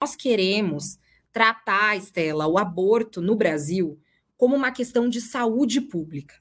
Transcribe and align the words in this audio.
nós 0.00 0.14
queremos 0.14 0.98
tratar, 1.32 1.96
Estela, 1.96 2.46
o 2.46 2.56
aborto 2.56 3.20
no 3.20 3.34
Brasil 3.34 3.98
como 4.36 4.54
uma 4.54 4.70
questão 4.70 5.08
de 5.08 5.20
saúde 5.20 5.80
pública. 5.80 6.36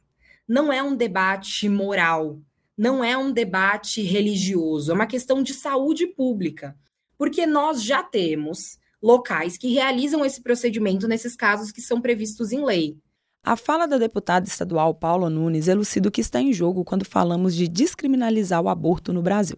Não 0.47 0.71
é 0.71 0.81
um 0.83 0.95
debate 0.95 1.67
moral, 1.67 2.39
não 2.77 3.03
é 3.03 3.17
um 3.17 3.31
debate 3.31 4.01
religioso, 4.03 4.91
é 4.91 4.93
uma 4.93 5.07
questão 5.07 5.41
de 5.41 5.53
saúde 5.53 6.05
pública. 6.05 6.77
Porque 7.17 7.47
nós 7.47 7.81
já 7.81 8.03
temos 8.03 8.77
locais 9.01 9.57
que 9.57 9.73
realizam 9.73 10.23
esse 10.23 10.41
procedimento 10.41 11.07
nesses 11.07 11.35
casos 11.35 11.71
que 11.71 11.81
são 11.81 11.99
previstos 11.99 12.51
em 12.51 12.63
lei. 12.63 12.97
A 13.43 13.55
fala 13.55 13.87
da 13.87 13.97
deputada 13.97 14.47
estadual 14.47 14.93
Paula 14.93 15.29
Nunes 15.29 15.67
elucida 15.67 16.09
o 16.09 16.11
que 16.11 16.21
está 16.21 16.39
em 16.39 16.53
jogo 16.53 16.83
quando 16.83 17.05
falamos 17.05 17.55
de 17.55 17.67
descriminalizar 17.67 18.61
o 18.61 18.69
aborto 18.69 19.11
no 19.11 19.21
Brasil. 19.21 19.57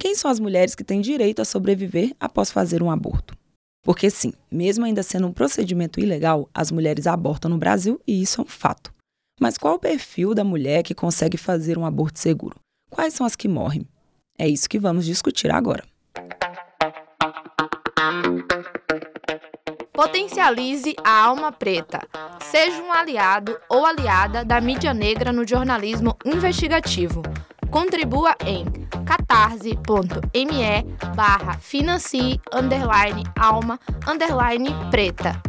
Quem 0.00 0.14
são 0.14 0.30
as 0.30 0.40
mulheres 0.40 0.74
que 0.74 0.82
têm 0.82 1.02
direito 1.02 1.42
a 1.42 1.44
sobreviver 1.44 2.16
após 2.18 2.50
fazer 2.50 2.82
um 2.82 2.90
aborto? 2.90 3.36
Porque, 3.84 4.08
sim, 4.08 4.32
mesmo 4.50 4.86
ainda 4.86 5.02
sendo 5.02 5.26
um 5.26 5.32
procedimento 5.32 6.00
ilegal, 6.00 6.48
as 6.54 6.70
mulheres 6.70 7.06
abortam 7.06 7.50
no 7.50 7.58
Brasil 7.58 8.00
e 8.06 8.22
isso 8.22 8.40
é 8.40 8.44
um 8.44 8.46
fato. 8.46 8.94
Mas 9.38 9.58
qual 9.58 9.74
o 9.74 9.78
perfil 9.78 10.34
da 10.34 10.42
mulher 10.42 10.82
que 10.82 10.94
consegue 10.94 11.36
fazer 11.36 11.76
um 11.76 11.84
aborto 11.84 12.18
seguro? 12.18 12.56
Quais 12.90 13.12
são 13.12 13.26
as 13.26 13.36
que 13.36 13.46
morrem? 13.46 13.86
É 14.38 14.48
isso 14.48 14.70
que 14.70 14.78
vamos 14.78 15.04
discutir 15.04 15.50
agora. 15.50 15.84
Potencialize 19.92 20.96
a 21.04 21.24
alma 21.24 21.52
preta. 21.52 22.00
Seja 22.50 22.82
um 22.82 22.90
aliado 22.90 23.60
ou 23.68 23.84
aliada 23.84 24.46
da 24.46 24.62
mídia 24.62 24.94
negra 24.94 25.30
no 25.30 25.46
jornalismo 25.46 26.16
investigativo. 26.24 27.22
Contribua 27.70 28.34
em 28.44 28.64
catarse.me 29.04 29.76
barra 31.14 31.56
financie 31.60 32.40
underline 32.52 33.22
alma 33.38 33.78
underline 34.08 34.70
preta. 34.90 35.40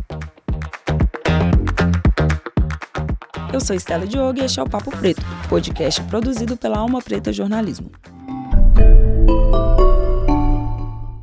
Eu 3.52 3.60
sou 3.60 3.76
Estela 3.76 4.06
Diogo 4.06 4.40
e 4.40 4.46
este 4.46 4.60
é 4.60 4.64
o 4.64 4.70
Papo 4.70 4.92
Preto, 4.92 5.22
podcast 5.50 6.02
produzido 6.04 6.56
pela 6.56 6.78
Alma 6.78 7.02
Preta 7.02 7.34
Jornalismo. 7.34 7.92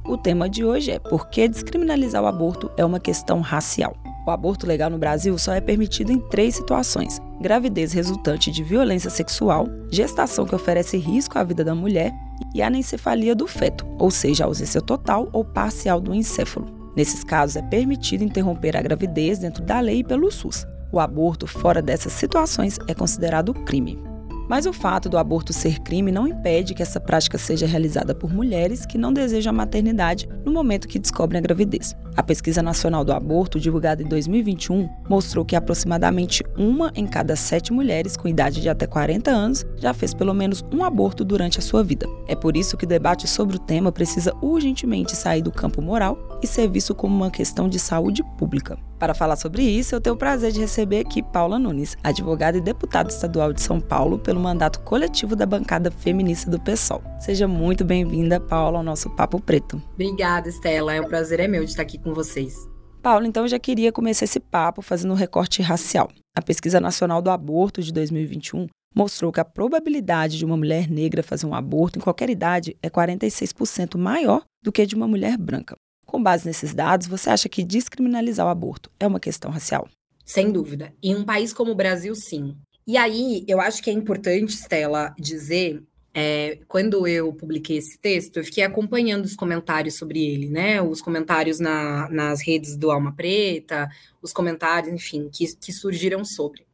O 0.05 0.17
tema 0.19 0.49
de 0.49 0.65
hoje 0.65 0.91
é 0.91 0.99
por 0.99 1.29
que 1.29 1.49
descriminalizar 1.49 2.23
o 2.23 2.27
aborto 2.27 2.71
é 2.77 2.85
uma 2.85 2.99
questão 2.99 3.41
racial. 3.41 3.97
O 4.27 4.31
aborto 4.31 4.67
legal 4.67 4.91
no 4.91 4.99
Brasil 4.99 5.39
só 5.39 5.55
é 5.55 5.61
permitido 5.61 6.11
em 6.11 6.19
três 6.19 6.57
situações: 6.57 7.21
gravidez 7.41 7.93
resultante 7.93 8.51
de 8.51 8.63
violência 8.63 9.11
sexual, 9.11 9.69
gestação 9.91 10.47
que 10.47 10.55
oferece 10.55 10.97
risco 10.97 11.39
à 11.39 11.45
vida 11.45 11.65
da 11.65 11.75
mulher 11.75 12.13
e 12.55 12.63
anencefalia 12.63 13.35
do 13.35 13.47
feto, 13.47 13.87
ou 13.99 14.11
seja, 14.11 14.45
ausência 14.45 14.81
total 14.81 15.29
ou 15.33 15.45
parcial 15.45 16.01
do 16.01 16.15
encéfalo. 16.15 16.67
Nesses 16.97 17.23
casos, 17.23 17.57
é 17.57 17.63
permitido 17.63 18.25
interromper 18.25 18.77
a 18.77 18.83
gravidez 18.83 19.39
dentro 19.39 19.63
da 19.63 19.81
lei 19.81 20.01
e 20.01 20.05
pelo 20.05 20.31
SUS. 20.31 20.67
O 20.91 20.99
aborto 20.99 21.47
fora 21.47 21.83
dessas 21.83 22.13
situações 22.13 22.79
é 22.89 22.95
considerado 22.95 23.55
crime. 23.55 24.08
Mas 24.49 24.65
o 24.65 24.73
fato 24.73 25.09
do 25.09 25.19
aborto 25.19 25.53
ser 25.53 25.79
crime 25.81 26.11
não 26.11 26.27
impede 26.27 26.75
que 26.75 26.83
essa 26.83 26.99
prática 26.99 27.37
seja 27.37 27.67
realizada 27.67 28.15
por 28.15 28.33
mulheres 28.33 28.87
que 28.87 28.97
não 28.97 29.13
desejam 29.13 29.51
a 29.51 29.57
maternidade 29.57 30.27
no 30.45 30.51
momento 30.51 30.89
que 30.89 30.99
descobrem 30.99 31.39
a 31.39 31.43
gravidez. 31.43 31.95
A 32.17 32.23
Pesquisa 32.23 32.63
Nacional 32.63 33.05
do 33.05 33.13
Aborto, 33.13 33.61
divulgada 33.61 34.03
em 34.03 34.07
2021, 34.07 34.89
mostrou 35.09 35.45
que 35.45 35.55
aproximadamente 35.55 36.43
uma 36.57 36.91
em 36.95 37.07
cada 37.07 37.37
sete 37.37 37.73
mulheres 37.73 38.17
com 38.17 38.27
idade 38.27 38.63
de 38.63 38.69
até 38.69 38.87
40 38.87 39.31
anos 39.31 39.67
já 39.77 39.93
fez 39.93 40.15
pelo 40.15 40.33
menos 40.33 40.65
um 40.73 40.83
aborto 40.83 41.25
durante 41.25 41.59
a 41.59 41.63
sua 41.63 41.85
vida. 41.85 42.07
É 42.27 42.35
por 42.35 42.57
isso 42.57 42.77
que 42.77 42.85
o 42.85 42.89
debate 42.89 43.29
sobre 43.29 43.57
o 43.57 43.61
tema 43.61 43.93
precisa 43.93 44.35
urgentemente 44.41 45.15
sair 45.15 45.43
do 45.43 45.53
campo 45.53 45.83
moral 45.83 46.19
e 46.43 46.47
ser 46.47 46.69
visto 46.69 46.95
como 46.95 47.15
uma 47.15 47.31
questão 47.31 47.69
de 47.69 47.79
saúde 47.79 48.23
pública. 48.39 48.88
Para 48.99 49.15
falar 49.15 49.37
sobre 49.37 49.63
isso, 49.63 49.95
eu 49.95 50.01
tenho 50.01 50.17
o 50.17 50.19
prazer 50.19 50.51
de 50.51 50.59
receber 50.59 50.99
aqui 50.99 51.23
Paula 51.23 51.57
Nunes, 51.57 51.97
advogada 52.03 52.59
e 52.59 52.61
deputada 52.61 53.09
estadual 53.09 53.53
de 53.53 53.63
São 53.63 53.81
Paulo 53.81 54.19
pelo 54.19 54.41
mandato 54.41 54.81
coletivo 54.81 55.37
da 55.37 55.47
bancada 55.47 55.89
feminista 55.89 56.51
do 56.51 56.59
PSOL. 56.59 57.01
Seja 57.21 57.47
muito 57.47 57.85
bem-vinda, 57.85 58.41
Paula, 58.41 58.79
ao 58.79 58.85
nosso 58.85 59.09
Papo 59.11 59.41
Preto. 59.41 59.81
Obrigada, 59.95 60.49
Estela. 60.49 60.93
É 60.93 61.01
um 61.01 61.07
prazer 61.07 61.39
é 61.39 61.47
meu 61.47 61.65
de 61.65 61.71
estar 61.71 61.83
aqui 61.83 61.97
com 61.97 62.13
vocês. 62.13 62.69
Paula, 63.01 63.25
então 63.29 63.45
eu 63.45 63.49
já 63.49 63.59
queria 63.61 63.93
começar 63.93 64.25
esse 64.25 64.41
papo 64.41 64.83
fazendo 64.83 65.13
um 65.13 65.17
recorte 65.17 65.63
racial. 65.63 66.11
A 66.37 66.43
Pesquisa 66.43 66.81
Nacional 66.81 67.23
do 67.23 67.31
Aborto 67.31 67.81
de 67.81 67.93
2021 67.93 68.67
mostrou 68.93 69.31
que 69.31 69.39
a 69.39 69.45
probabilidade 69.45 70.39
de 70.39 70.45
uma 70.45 70.57
mulher 70.57 70.91
negra 70.91 71.23
fazer 71.23 71.47
um 71.47 71.55
aborto 71.55 72.01
em 72.01 72.03
qualquer 72.03 72.29
idade 72.29 72.77
é 72.83 72.91
46% 72.91 73.97
maior 73.97 74.43
do 74.61 74.73
que 74.73 74.85
de 74.85 74.97
uma 74.97 75.07
mulher 75.07 75.39
branca. 75.39 75.77
Com 76.09 76.23
base 76.23 76.47
nesses 76.47 76.73
dados, 76.73 77.07
você 77.07 77.29
acha 77.29 77.51
que 77.51 77.63
descriminalizar 77.63 78.47
o 78.47 78.49
aborto 78.49 78.91
é 78.99 79.07
uma 79.07 79.21
questão 79.21 79.51
racial? 79.51 79.87
Sem 80.25 80.51
dúvida. 80.51 80.91
Em 81.03 81.15
um 81.15 81.23
país 81.23 81.53
como 81.53 81.73
o 81.73 81.75
Brasil, 81.75 82.15
sim. 82.15 82.57
E 82.87 82.97
aí, 82.97 83.45
eu 83.47 83.61
acho 83.61 83.83
que 83.83 83.91
é 83.91 83.93
importante, 83.93 84.55
Stella, 84.55 85.15
dizer 85.19 85.83
é, 86.15 86.61
quando 86.67 87.07
eu 87.07 87.31
publiquei 87.35 87.77
esse 87.77 87.99
texto, 87.99 88.39
eu 88.39 88.45
fiquei 88.45 88.65
acompanhando 88.65 89.27
os 89.27 89.37
comentários 89.37 89.99
sobre 89.99 90.25
ele, 90.25 90.49
né? 90.49 90.81
Os 90.81 91.03
comentários 91.03 91.61
na, 91.61 92.09
nas 92.09 92.41
redes 92.41 92.75
do 92.75 92.91
Alma 92.91 93.15
Preta, 93.15 93.87
os 94.23 94.33
comentários, 94.33 94.91
enfim, 94.91 95.29
que, 95.31 95.55
que 95.57 95.75
surgiram 95.75 96.25
sobre. 96.25 96.67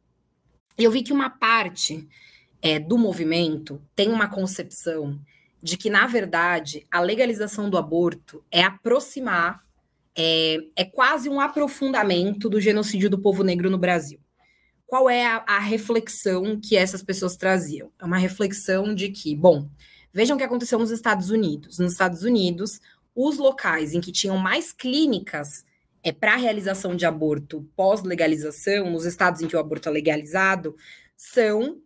E 0.77 0.83
eu 0.85 0.91
vi 0.91 1.03
que 1.03 1.11
uma 1.11 1.29
parte 1.29 2.07
é, 2.61 2.79
do 2.79 2.97
movimento 2.97 3.81
tem 3.93 4.07
uma 4.07 4.29
concepção 4.29 5.19
de 5.65 5.77
que, 5.77 5.89
na 5.89 6.05
verdade, 6.05 6.85
a 6.91 7.01
legalização 7.01 7.71
do 7.71 7.75
aborto 7.75 8.43
é 8.51 8.61
aproximar, 8.61 9.65
é, 10.15 10.59
é 10.75 10.85
quase 10.85 11.27
um 11.27 11.39
aprofundamento 11.39 12.47
do 12.47 12.61
genocídio 12.61 13.09
do 13.09 13.17
povo 13.17 13.43
negro 13.43 13.67
no 13.67 13.79
Brasil. 13.79 14.19
Qual 14.85 15.09
é 15.09 15.25
a, 15.25 15.43
a 15.47 15.57
reflexão 15.57 16.59
que 16.61 16.77
essas 16.77 17.01
pessoas 17.01 17.35
traziam? 17.35 17.89
É 17.99 18.05
uma 18.05 18.19
reflexão 18.19 18.93
de 18.93 19.09
que, 19.09 19.35
bom, 19.35 19.67
vejam 20.13 20.35
o 20.35 20.37
que 20.37 20.45
aconteceu 20.45 20.77
nos 20.77 20.91
Estados 20.91 21.31
Unidos. 21.31 21.79
Nos 21.79 21.93
Estados 21.93 22.21
Unidos, 22.21 22.79
os 23.15 23.39
locais 23.39 23.95
em 23.95 24.01
que 24.01 24.11
tinham 24.11 24.37
mais 24.37 24.71
clínicas 24.71 25.65
é, 26.03 26.11
para 26.11 26.35
realização 26.35 26.95
de 26.95 27.07
aborto 27.07 27.67
pós-legalização, 27.75 28.91
nos 28.91 29.03
estados 29.03 29.41
em 29.41 29.47
que 29.47 29.55
o 29.55 29.59
aborto 29.59 29.89
é 29.89 29.91
legalizado, 29.91 30.75
são 31.17 31.81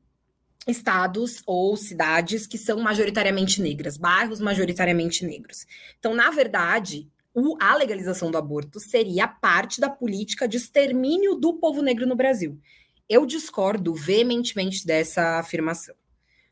estados 0.70 1.42
ou 1.46 1.76
cidades 1.76 2.48
que 2.48 2.58
são 2.58 2.80
majoritariamente 2.80 3.62
negras, 3.62 3.98
bairros 3.98 4.40
majoritariamente 4.40 5.26
negros. 5.26 5.66
Então, 5.98 6.14
na 6.14 6.30
verdade, 6.30 7.08
o, 7.34 7.58
a 7.62 7.76
legalização 7.76 8.32
do 8.32 8.38
aborto 8.38 8.80
seria 8.80 9.28
parte 9.28 9.82
da 9.82 9.90
política 9.90 10.48
de 10.48 10.58
extermínio 10.58 11.36
do 11.36 11.54
povo 11.54 11.82
negro 11.82 12.06
no 12.08 12.16
Brasil. 12.16 12.60
Eu 13.08 13.26
discordo 13.26 13.94
veementemente 13.94 14.86
dessa 14.86 15.40
afirmação. 15.40 15.96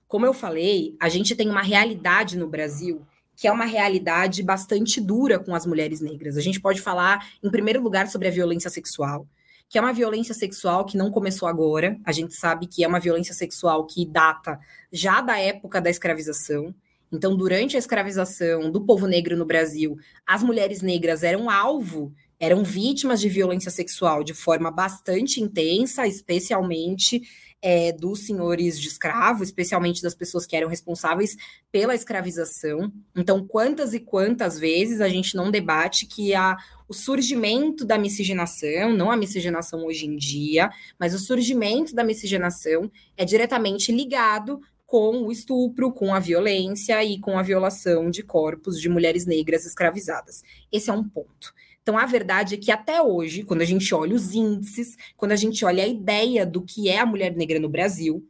Como 0.08 0.26
eu 0.26 0.34
falei, 0.34 0.96
a 1.00 1.10
gente 1.10 1.36
tem 1.36 1.50
uma 1.50 1.62
realidade 1.62 2.38
no 2.38 2.48
Brasil 2.48 3.06
que 3.38 3.48
é 3.48 3.52
uma 3.52 3.66
realidade 3.66 4.42
bastante 4.42 5.00
dura 5.00 5.38
com 5.38 5.54
as 5.54 5.64
mulheres 5.64 6.02
negras. 6.02 6.38
A 6.38 6.42
gente 6.42 6.60
pode 6.60 6.82
falar, 6.82 7.30
em 7.44 7.52
primeiro 7.52 7.80
lugar, 7.80 8.08
sobre 8.08 8.28
a 8.28 8.32
violência 8.32 8.68
sexual, 8.68 9.28
que 9.70 9.78
é 9.78 9.82
uma 9.82 9.94
violência 9.94 10.34
sexual 10.34 10.86
que 10.86 10.98
não 10.98 11.12
começou 11.12 11.48
agora. 11.48 12.00
A 12.06 12.12
gente 12.12 12.34
sabe 12.36 12.68
que 12.68 12.84
é 12.84 12.88
uma 12.88 13.00
violência 13.00 13.34
sexual 13.34 13.86
que 13.86 14.06
data 14.06 14.60
já 14.92 15.22
da 15.22 15.38
época 15.38 15.82
da 15.82 15.90
escravização. 15.90 16.74
Então, 17.12 17.36
durante 17.36 17.76
a 17.76 17.80
escravização 17.80 18.70
do 18.70 18.86
povo 18.86 19.08
negro 19.08 19.36
no 19.38 19.46
Brasil, 19.46 19.98
as 20.26 20.44
mulheres 20.44 20.82
negras 20.82 21.24
eram 21.24 21.50
alvo, 21.50 22.14
eram 22.40 22.64
vítimas 22.64 23.20
de 23.20 23.30
violência 23.30 23.72
sexual 23.72 24.24
de 24.24 24.34
forma 24.34 24.70
bastante 24.70 25.42
intensa, 25.42 26.06
especialmente 26.06 27.22
é, 27.70 27.92
dos 27.92 28.26
senhores 28.26 28.80
de 28.80 28.88
escravo, 28.88 29.44
especialmente 29.44 30.02
das 30.02 30.16
pessoas 30.16 30.46
que 30.46 30.56
eram 30.56 30.70
responsáveis 30.70 31.36
pela 31.70 31.94
escravização. 31.94 32.90
Então, 33.14 33.46
quantas 33.46 33.94
e 33.94 34.00
quantas 34.00 34.58
vezes 34.58 35.02
a 35.02 35.10
gente 35.10 35.36
não 35.36 35.52
debate 35.52 36.06
que 36.06 36.34
a, 36.34 36.56
o 36.88 36.94
surgimento 36.94 37.84
da 37.84 37.98
miscigenação, 37.98 38.94
não 38.94 39.12
a 39.12 39.18
miscigenação 39.18 39.86
hoje 39.86 40.06
em 40.06 40.16
dia, 40.16 40.70
mas 40.98 41.14
o 41.14 41.20
surgimento 41.20 41.94
da 41.94 42.06
miscigenação 42.06 42.90
é 43.18 43.26
diretamente 43.26 43.92
ligado 43.92 44.62
com 44.86 45.24
o 45.24 45.30
estupro, 45.30 45.92
com 45.92 46.14
a 46.14 46.20
violência 46.20 47.04
e 47.04 47.20
com 47.20 47.38
a 47.38 47.44
violação 47.44 48.10
de 48.10 48.24
corpos 48.24 48.80
de 48.80 48.88
mulheres 48.88 49.26
negras 49.26 49.66
escravizadas. 49.66 50.42
Esse 50.72 50.90
é 50.90 50.94
um 50.94 51.04
ponto. 51.04 51.54
Então, 51.88 51.98
a 51.98 52.06
verdade 52.06 52.56
é 52.56 52.58
que 52.58 52.70
até 52.70 53.02
hoje, 53.02 53.44
quando 53.44 53.62
a 53.62 53.66
gente 53.66 53.96
olha 53.96 54.14
os 54.14 54.34
índices, 54.34 54.98
quando 55.16 55.32
a 55.32 55.38
gente 55.38 55.64
olha 55.64 55.86
a 55.86 55.88
ideia 55.88 56.46
do 56.46 56.62
que 56.62 56.90
é 56.90 57.00
a 57.00 57.06
mulher 57.06 57.34
negra 57.34 57.62
no 57.62 57.70
Brasil, 57.70 58.28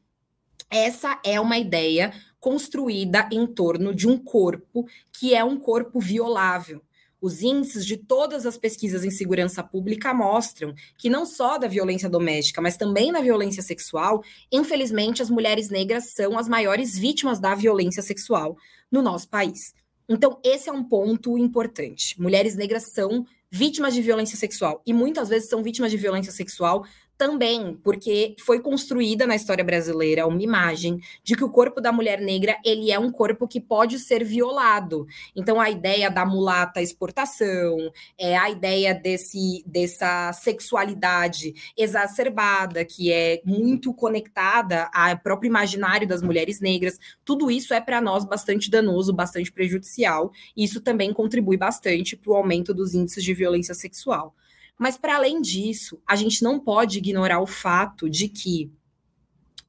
essa 0.69 1.19
é 1.25 1.39
uma 1.41 1.57
ideia 1.57 2.13
construída 2.39 3.27
em 3.31 3.47
torno 3.47 3.95
de 3.95 4.07
um 4.07 4.15
corpo 4.15 4.85
que 5.11 5.33
é 5.33 5.43
um 5.43 5.57
corpo 5.57 5.99
violável. 5.99 6.83
Os 7.19 7.41
índices 7.41 7.83
de 7.83 7.97
todas 7.97 8.45
as 8.45 8.59
pesquisas 8.59 9.03
em 9.03 9.09
segurança 9.09 9.63
pública 9.63 10.13
mostram 10.13 10.75
que 10.95 11.09
não 11.09 11.25
só 11.25 11.57
da 11.57 11.67
violência 11.67 12.07
doméstica, 12.07 12.61
mas 12.61 12.77
também 12.77 13.11
da 13.11 13.21
violência 13.21 13.63
sexual, 13.63 14.23
infelizmente 14.51 15.23
as 15.23 15.31
mulheres 15.31 15.71
negras 15.71 16.13
são 16.13 16.37
as 16.37 16.47
maiores 16.47 16.95
vítimas 16.95 17.39
da 17.39 17.55
violência 17.55 18.03
sexual 18.03 18.55
no 18.91 19.01
nosso 19.01 19.27
país. 19.27 19.73
Então, 20.07 20.39
esse 20.43 20.69
é 20.69 20.71
um 20.71 20.83
ponto 20.83 21.37
importante. 21.37 22.21
Mulheres 22.21 22.55
negras 22.55 22.93
são 22.93 23.25
vítimas 23.51 23.93
de 23.93 24.01
violência 24.01 24.37
sexual. 24.37 24.81
E 24.85 24.93
muitas 24.93 25.29
vezes 25.29 25.49
são 25.49 25.63
vítimas 25.63 25.91
de 25.91 25.97
violência 25.97 26.31
sexual 26.31 26.85
também 27.17 27.77
porque 27.83 28.35
foi 28.39 28.59
construída 28.59 29.25
na 29.25 29.35
história 29.35 29.63
brasileira 29.63 30.27
uma 30.27 30.41
imagem 30.41 30.99
de 31.23 31.35
que 31.35 31.43
o 31.43 31.49
corpo 31.49 31.81
da 31.81 31.91
mulher 31.91 32.21
negra 32.21 32.57
ele 32.63 32.91
é 32.91 32.99
um 32.99 33.11
corpo 33.11 33.47
que 33.47 33.59
pode 33.59 33.99
ser 33.99 34.23
violado. 34.23 35.07
Então 35.35 35.59
a 35.59 35.69
ideia 35.69 36.09
da 36.09 36.25
mulata 36.25 36.81
exportação, 36.81 37.91
é 38.17 38.37
a 38.37 38.49
ideia 38.49 38.93
desse 38.93 39.63
dessa 39.65 40.31
sexualidade 40.33 41.53
exacerbada 41.75 42.85
que 42.85 43.11
é 43.11 43.41
muito 43.43 43.93
conectada 43.93 44.89
ao 44.93 45.17
próprio 45.17 45.49
imaginário 45.49 46.07
das 46.07 46.21
mulheres 46.21 46.59
negras, 46.59 46.99
tudo 47.25 47.49
isso 47.49 47.73
é 47.73 47.81
para 47.81 47.99
nós 47.99 48.25
bastante 48.25 48.69
danoso, 48.69 49.13
bastante 49.13 49.51
prejudicial, 49.51 50.31
e 50.55 50.63
isso 50.63 50.81
também 50.81 51.13
contribui 51.13 51.57
bastante 51.57 52.15
para 52.15 52.31
o 52.31 52.35
aumento 52.35 52.73
dos 52.73 52.93
índices 52.93 53.23
de 53.23 53.33
violência 53.33 53.73
sexual. 53.73 54.35
Mas, 54.77 54.97
para 54.97 55.15
além 55.15 55.41
disso, 55.41 55.99
a 56.07 56.15
gente 56.15 56.43
não 56.43 56.59
pode 56.59 56.99
ignorar 56.99 57.41
o 57.41 57.47
fato 57.47 58.09
de 58.09 58.29
que, 58.29 58.71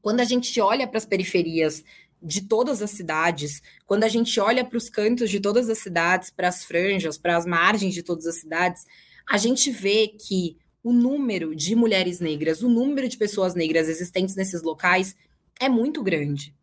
quando 0.03 0.21
a 0.21 0.25
gente 0.25 0.61
olha 0.61 0.87
para 0.87 0.99
as 0.99 1.07
periferias 1.07 1.83
de 2.23 2.43
todas 2.43 2.83
as 2.83 2.91
cidades, 2.91 3.63
quando 3.87 4.05
a 4.05 4.09
gente 4.09 4.39
olha 4.41 4.65
para 4.65 4.77
os 4.77 4.91
cantos 4.91 5.31
de 5.31 5.41
todas 5.41 5.71
as 5.71 5.79
cidades, 5.79 6.31
para 6.31 6.49
as 6.49 6.65
franjas, 6.65 7.17
para 7.17 7.37
as 7.37 7.47
margens 7.47 7.95
de 7.95 8.03
todas 8.03 8.27
as 8.27 8.41
cidades, 8.41 8.85
a 9.29 9.39
gente 9.39 9.71
vê 9.71 10.09
que 10.09 10.57
o 10.83 10.93
número 10.93 11.55
de 11.55 11.75
mulheres 11.75 12.21
negras, 12.21 12.63
o 12.63 12.69
número 12.69 13.09
de 13.09 13.17
pessoas 13.17 13.55
negras 13.55 13.89
existentes 13.89 14.35
nesses 14.35 14.63
locais 14.63 15.17
é 15.61 15.69
muito 15.69 16.03
grande. 16.03 16.55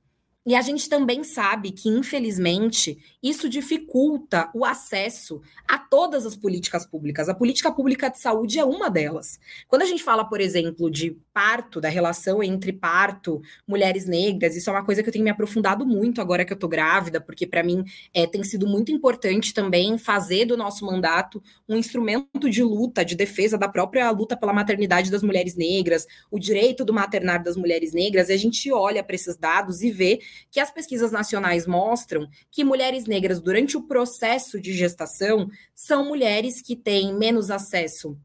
E 0.48 0.54
a 0.54 0.62
gente 0.62 0.88
também 0.88 1.24
sabe 1.24 1.72
que, 1.72 1.90
infelizmente, 1.90 3.00
isso 3.24 3.50
dificulta 3.50 4.52
o 4.54 4.64
acesso 4.64 5.42
a 5.68 5.80
todas 5.80 6.24
as 6.24 6.36
políticas 6.36 6.86
públicas. 6.86 7.28
A 7.28 7.34
política 7.34 7.72
pública 7.72 8.10
de 8.10 8.20
saúde 8.20 8.60
é 8.60 8.64
uma 8.64 8.88
delas. 8.88 9.40
Quando 9.68 9.82
a 9.82 9.86
gente 9.86 10.04
fala, 10.04 10.24
por 10.24 10.40
exemplo, 10.40 10.92
de 10.92 11.18
parto, 11.34 11.82
da 11.82 11.90
relação 11.90 12.44
entre 12.44 12.72
parto, 12.72 13.42
mulheres 13.68 14.06
negras, 14.06 14.56
isso 14.56 14.70
é 14.70 14.74
uma 14.74 14.86
coisa 14.86 15.02
que 15.02 15.10
eu 15.10 15.14
tenho 15.14 15.26
me 15.26 15.32
aprofundado 15.32 15.84
muito 15.84 16.22
agora 16.22 16.46
que 16.46 16.54
eu 16.54 16.60
tô 16.60 16.68
grávida, 16.68 17.20
porque 17.20 17.48
para 17.48 17.64
mim 17.64 17.84
é, 18.14 18.28
tem 18.28 18.44
sido 18.44 18.68
muito 18.68 18.92
importante 18.92 19.52
também 19.52 19.98
fazer 19.98 20.46
do 20.46 20.56
nosso 20.56 20.86
mandato 20.86 21.42
um 21.68 21.76
instrumento 21.76 22.48
de 22.52 22.62
luta, 22.62 23.04
de 23.04 23.16
defesa 23.16 23.58
da 23.58 23.68
própria 23.68 24.12
luta 24.12 24.38
pela 24.38 24.54
maternidade 24.54 25.10
das 25.10 25.24
mulheres 25.24 25.56
negras, 25.56 26.06
o 26.30 26.38
direito 26.38 26.86
do 26.86 26.94
maternário 26.94 27.44
das 27.44 27.58
mulheres 27.58 27.94
negras, 27.94 28.30
e 28.30 28.34
a 28.34 28.38
gente 28.38 28.72
olha 28.72 29.04
para 29.04 29.16
esses 29.16 29.36
dados 29.36 29.82
e 29.82 29.90
vê 29.90 30.20
que 30.52 30.60
as 30.60 30.72
pesquisas 30.72 31.12
nacionais 31.12 31.68
mostram 31.68 32.28
que 32.52 32.64
mulheres 32.64 33.06
negras, 33.06 33.42
durante 33.42 33.78
o 33.78 33.84
processo 33.84 34.60
de 34.60 34.74
gestação, 34.74 35.50
são 35.74 36.06
mulheres 36.06 36.62
que 36.62 36.76
têm 36.76 37.14
menos 37.14 37.52
acesso 37.52 38.18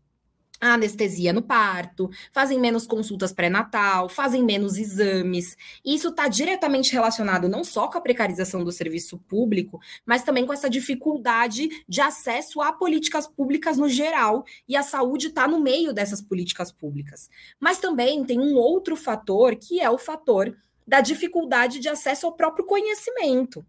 a 0.60 0.74
anestesia 0.74 1.32
no 1.32 1.40
parto, 1.40 2.10
fazem 2.30 2.60
menos 2.60 2.86
consultas 2.86 3.32
pré-natal, 3.32 4.08
fazem 4.08 4.44
menos 4.44 4.76
exames. 4.76 5.56
Isso 5.84 6.08
está 6.08 6.28
diretamente 6.28 6.92
relacionado 6.92 7.48
não 7.48 7.64
só 7.64 7.88
com 7.88 7.96
a 7.96 8.00
precarização 8.00 8.62
do 8.62 8.70
serviço 8.70 9.16
público, 9.16 9.80
mas 10.04 10.22
também 10.22 10.44
com 10.44 10.52
essa 10.52 10.68
dificuldade 10.68 11.68
de 11.88 12.00
acesso 12.00 12.60
a 12.60 12.72
políticas 12.72 13.26
públicas 13.26 13.78
no 13.78 13.88
geral, 13.88 14.44
e 14.68 14.76
a 14.76 14.82
saúde 14.82 15.28
está 15.28 15.48
no 15.48 15.60
meio 15.60 15.94
dessas 15.94 16.20
políticas 16.20 16.70
públicas. 16.70 17.30
Mas 17.58 17.78
também 17.78 18.22
tem 18.24 18.38
um 18.38 18.54
outro 18.54 18.96
fator, 18.96 19.56
que 19.56 19.80
é 19.80 19.88
o 19.88 19.96
fator 19.96 20.54
da 20.90 21.00
dificuldade 21.00 21.78
de 21.78 21.88
acesso 21.88 22.26
ao 22.26 22.34
próprio 22.34 22.66
conhecimento. 22.66 23.64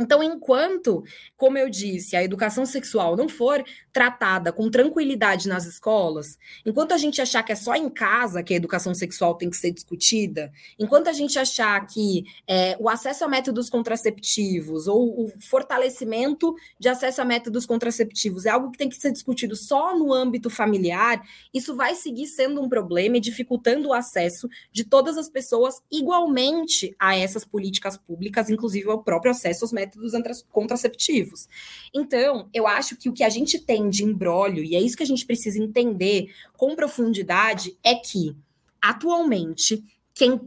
Então, 0.00 0.22
enquanto, 0.22 1.02
como 1.36 1.58
eu 1.58 1.68
disse, 1.68 2.14
a 2.14 2.22
educação 2.22 2.64
sexual 2.64 3.16
não 3.16 3.28
for 3.28 3.64
tratada 3.92 4.52
com 4.52 4.70
tranquilidade 4.70 5.48
nas 5.48 5.66
escolas, 5.66 6.38
enquanto 6.64 6.92
a 6.92 6.96
gente 6.96 7.20
achar 7.20 7.42
que 7.42 7.50
é 7.50 7.56
só 7.56 7.74
em 7.74 7.90
casa 7.90 8.40
que 8.44 8.54
a 8.54 8.56
educação 8.56 8.94
sexual 8.94 9.34
tem 9.34 9.50
que 9.50 9.56
ser 9.56 9.72
discutida, 9.72 10.52
enquanto 10.78 11.08
a 11.08 11.12
gente 11.12 11.36
achar 11.36 11.84
que 11.84 12.24
é, 12.46 12.76
o 12.78 12.88
acesso 12.88 13.24
a 13.24 13.28
métodos 13.28 13.68
contraceptivos 13.68 14.86
ou 14.86 15.24
o 15.24 15.32
fortalecimento 15.40 16.54
de 16.78 16.88
acesso 16.88 17.20
a 17.20 17.24
métodos 17.24 17.66
contraceptivos 17.66 18.46
é 18.46 18.50
algo 18.50 18.70
que 18.70 18.78
tem 18.78 18.88
que 18.88 18.94
ser 18.94 19.10
discutido 19.10 19.56
só 19.56 19.98
no 19.98 20.14
âmbito 20.14 20.48
familiar, 20.48 21.20
isso 21.52 21.74
vai 21.74 21.96
seguir 21.96 22.28
sendo 22.28 22.62
um 22.62 22.68
problema 22.68 23.16
e 23.16 23.20
dificultando 23.20 23.88
o 23.88 23.92
acesso 23.92 24.48
de 24.70 24.84
todas 24.84 25.18
as 25.18 25.28
pessoas 25.28 25.82
igualmente 25.90 26.94
a 27.00 27.16
essas 27.16 27.44
políticas 27.44 27.96
públicas, 27.96 28.48
inclusive 28.48 28.88
ao 28.88 29.02
próprio 29.02 29.32
acesso 29.32 29.64
aos 29.64 29.72
métodos 29.72 29.87
métodos 29.88 30.44
contraceptivos. 30.50 31.48
Então, 31.94 32.48
eu 32.52 32.66
acho 32.66 32.96
que 32.96 33.08
o 33.08 33.12
que 33.12 33.24
a 33.24 33.28
gente 33.28 33.58
tem 33.58 33.88
de 33.88 34.04
embrólio, 34.04 34.64
e 34.64 34.74
é 34.74 34.80
isso 34.80 34.96
que 34.96 35.02
a 35.02 35.06
gente 35.06 35.26
precisa 35.26 35.58
entender 35.58 36.32
com 36.56 36.76
profundidade, 36.76 37.76
é 37.82 37.94
que, 37.94 38.36
atualmente, 38.80 39.84
quem 40.14 40.40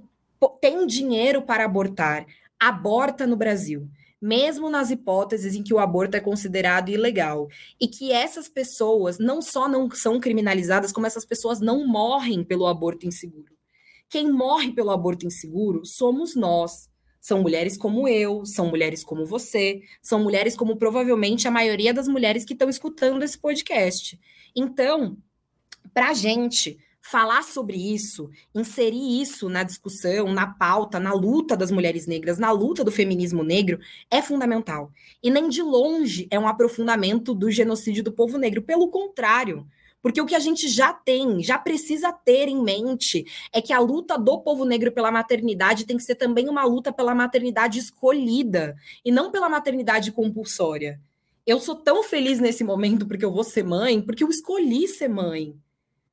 tem 0.59 0.85
dinheiro 0.87 1.41
para 1.41 1.65
abortar, 1.65 2.25
aborta 2.59 3.27
no 3.27 3.35
Brasil 3.35 3.89
mesmo 4.21 4.69
nas 4.69 4.91
hipóteses 4.91 5.55
em 5.55 5.63
que 5.63 5.73
o 5.73 5.79
aborto 5.79 6.15
é 6.15 6.19
considerado 6.19 6.89
ilegal, 6.89 7.47
e 7.79 7.87
que 7.87 8.11
essas 8.11 8.47
pessoas 8.47 9.17
não 9.17 9.41
só 9.41 9.67
não 9.67 9.89
são 9.89 10.19
criminalizadas, 10.19 10.91
como 10.91 11.07
essas 11.07 11.25
pessoas 11.25 11.59
não 11.59 11.87
morrem 11.87 12.43
pelo 12.43 12.67
aborto 12.67 13.07
inseguro. 13.07 13.51
Quem 14.07 14.31
morre 14.31 14.73
pelo 14.73 14.91
aborto 14.91 15.25
inseguro 15.25 15.83
somos 15.85 16.35
nós, 16.35 16.87
são 17.21 17.39
mulheres 17.41 17.77
como 17.77 18.07
eu, 18.07 18.43
são 18.45 18.67
mulheres 18.67 19.03
como 19.03 19.25
você, 19.25 19.83
são 20.01 20.23
mulheres 20.23 20.55
como 20.55 20.75
provavelmente 20.75 21.47
a 21.47 21.51
maioria 21.51 21.93
das 21.93 22.07
mulheres 22.07 22.43
que 22.43 22.53
estão 22.53 22.67
escutando 22.67 23.21
esse 23.21 23.37
podcast. 23.37 24.19
Então, 24.55 25.15
para 25.93 26.09
a 26.09 26.13
gente 26.15 26.79
falar 26.99 27.43
sobre 27.43 27.77
isso, 27.77 28.29
inserir 28.53 29.21
isso 29.21 29.49
na 29.49 29.63
discussão, 29.63 30.33
na 30.33 30.47
pauta, 30.47 30.99
na 30.99 31.13
luta 31.13 31.55
das 31.55 31.71
mulheres 31.71 32.07
negras, 32.07 32.37
na 32.37 32.51
luta 32.51 32.83
do 32.83 32.91
feminismo 32.91 33.43
negro, 33.43 33.79
é 34.09 34.21
fundamental. 34.21 34.91
E 35.21 35.29
nem 35.29 35.47
de 35.47 35.61
longe 35.61 36.27
é 36.31 36.39
um 36.39 36.47
aprofundamento 36.47 37.33
do 37.33 37.51
genocídio 37.51 38.03
do 38.03 38.11
povo 38.11 38.37
negro. 38.37 38.61
Pelo 38.61 38.89
contrário, 38.89 39.67
porque 40.01 40.21
o 40.21 40.25
que 40.25 40.35
a 40.35 40.39
gente 40.39 40.67
já 40.67 40.91
tem, 40.93 41.41
já 41.43 41.57
precisa 41.57 42.11
ter 42.11 42.47
em 42.47 42.61
mente, 42.61 43.25
é 43.53 43.61
que 43.61 43.71
a 43.71 43.79
luta 43.79 44.17
do 44.17 44.39
povo 44.41 44.65
negro 44.65 44.91
pela 44.91 45.11
maternidade 45.11 45.85
tem 45.85 45.97
que 45.97 46.03
ser 46.03 46.15
também 46.15 46.49
uma 46.49 46.63
luta 46.63 46.91
pela 46.91 47.13
maternidade 47.13 47.79
escolhida 47.79 48.75
e 49.05 49.11
não 49.11 49.31
pela 49.31 49.49
maternidade 49.49 50.11
compulsória. 50.11 50.99
Eu 51.45 51.59
sou 51.59 51.75
tão 51.75 52.03
feliz 52.03 52.39
nesse 52.39 52.63
momento 52.63 53.05
porque 53.05 53.25
eu 53.25 53.31
vou 53.31 53.43
ser 53.43 53.63
mãe, 53.63 54.01
porque 54.01 54.23
eu 54.23 54.29
escolhi 54.29 54.87
ser 54.87 55.07
mãe. 55.07 55.55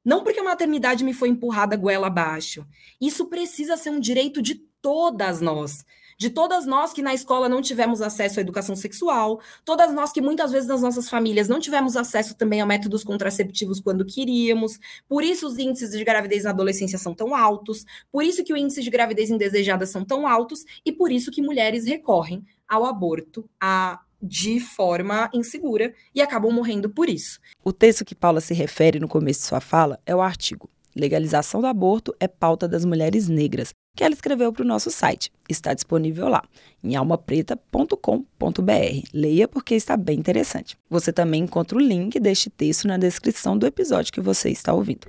Não 0.05 0.23
porque 0.23 0.41
a 0.41 0.45
maternidade 0.45 1.05
me 1.05 1.13
foi 1.13 1.29
empurrada 1.29 1.77
goela 1.77 2.07
abaixo. 2.07 2.67
Isso 3.01 3.27
precisa 3.27 3.77
ser 3.77 3.91
um 3.91 4.01
direito 4.01 4.41
de 4.41 4.55
todas 4.81 5.41
nós 5.41 5.85
de 6.19 6.29
todas 6.29 6.67
nós 6.67 6.93
que 6.93 7.01
na 7.01 7.15
escola 7.15 7.49
não 7.49 7.63
tivemos 7.63 8.03
acesso 8.03 8.41
à 8.41 8.43
educação 8.43 8.75
sexual, 8.75 9.41
todas 9.65 9.95
nós 9.95 10.11
que 10.11 10.21
muitas 10.21 10.51
vezes 10.51 10.69
nas 10.69 10.83
nossas 10.83 11.09
famílias 11.09 11.49
não 11.49 11.61
tivemos 11.61 11.97
acesso 11.97 12.35
também 12.35 12.61
a 12.61 12.67
métodos 12.67 13.05
contraceptivos 13.05 13.81
quando 13.81 14.05
queríamos, 14.05 14.81
por 15.09 15.23
isso 15.23 15.47
os 15.47 15.59
índices 15.59 15.93
de 15.93 16.05
gravidez 16.05 16.43
na 16.43 16.51
adolescência 16.51 16.99
são 16.99 17.15
tão 17.15 17.37
altos, 17.37 17.85
por 18.11 18.25
isso 18.25 18.43
que 18.43 18.53
o 18.53 18.57
índice 18.57 18.83
de 18.83 18.91
gravidez 18.91 19.31
indesejada 19.31 19.87
são 19.87 20.05
tão 20.05 20.27
altos 20.27 20.65
e 20.85 20.91
por 20.91 21.13
isso 21.13 21.31
que 21.31 21.41
mulheres 21.41 21.87
recorrem 21.87 22.45
ao 22.69 22.85
aborto, 22.85 23.49
a 23.61 24.01
de 24.21 24.59
forma 24.59 25.31
insegura 25.33 25.95
e 26.13 26.21
acabam 26.21 26.53
morrendo 26.53 26.91
por 26.91 27.09
isso. 27.09 27.39
O 27.63 27.73
texto 27.73 28.05
que 28.05 28.17
Paula 28.17 28.41
se 28.41 28.53
refere 28.53 28.99
no 28.99 29.07
começo 29.07 29.43
de 29.43 29.47
sua 29.47 29.61
fala 29.61 30.01
é 30.05 30.13
o 30.13 30.21
artigo 30.21 30.69
Legalização 30.99 31.61
do 31.61 31.67
aborto 31.69 32.13
é 32.19 32.27
pauta 32.27 32.67
das 32.67 32.85
mulheres 32.85 33.29
negras, 33.29 33.73
que 33.99 34.05
ela 34.05 34.15
escreveu 34.15 34.53
para 34.53 34.63
o 34.63 34.67
nosso 34.67 34.93
site. 34.93 35.33
Está 35.49 35.75
disponível 35.75 36.29
lá, 36.29 36.45
em 36.85 36.95
almapreta.com.br. 36.95 39.09
Leia 39.13 39.49
porque 39.49 39.75
está 39.75 39.97
bem 39.97 40.17
interessante. 40.17 40.79
Você 40.89 41.13
também 41.13 41.43
encontra 41.43 41.77
o 41.77 41.81
link 41.81 42.21
deste 42.21 42.49
texto 42.49 42.87
na 42.87 42.97
descrição 42.97 43.59
do 43.59 43.67
episódio 43.67 44.13
que 44.13 44.21
você 44.21 44.51
está 44.51 44.73
ouvindo. 44.73 45.09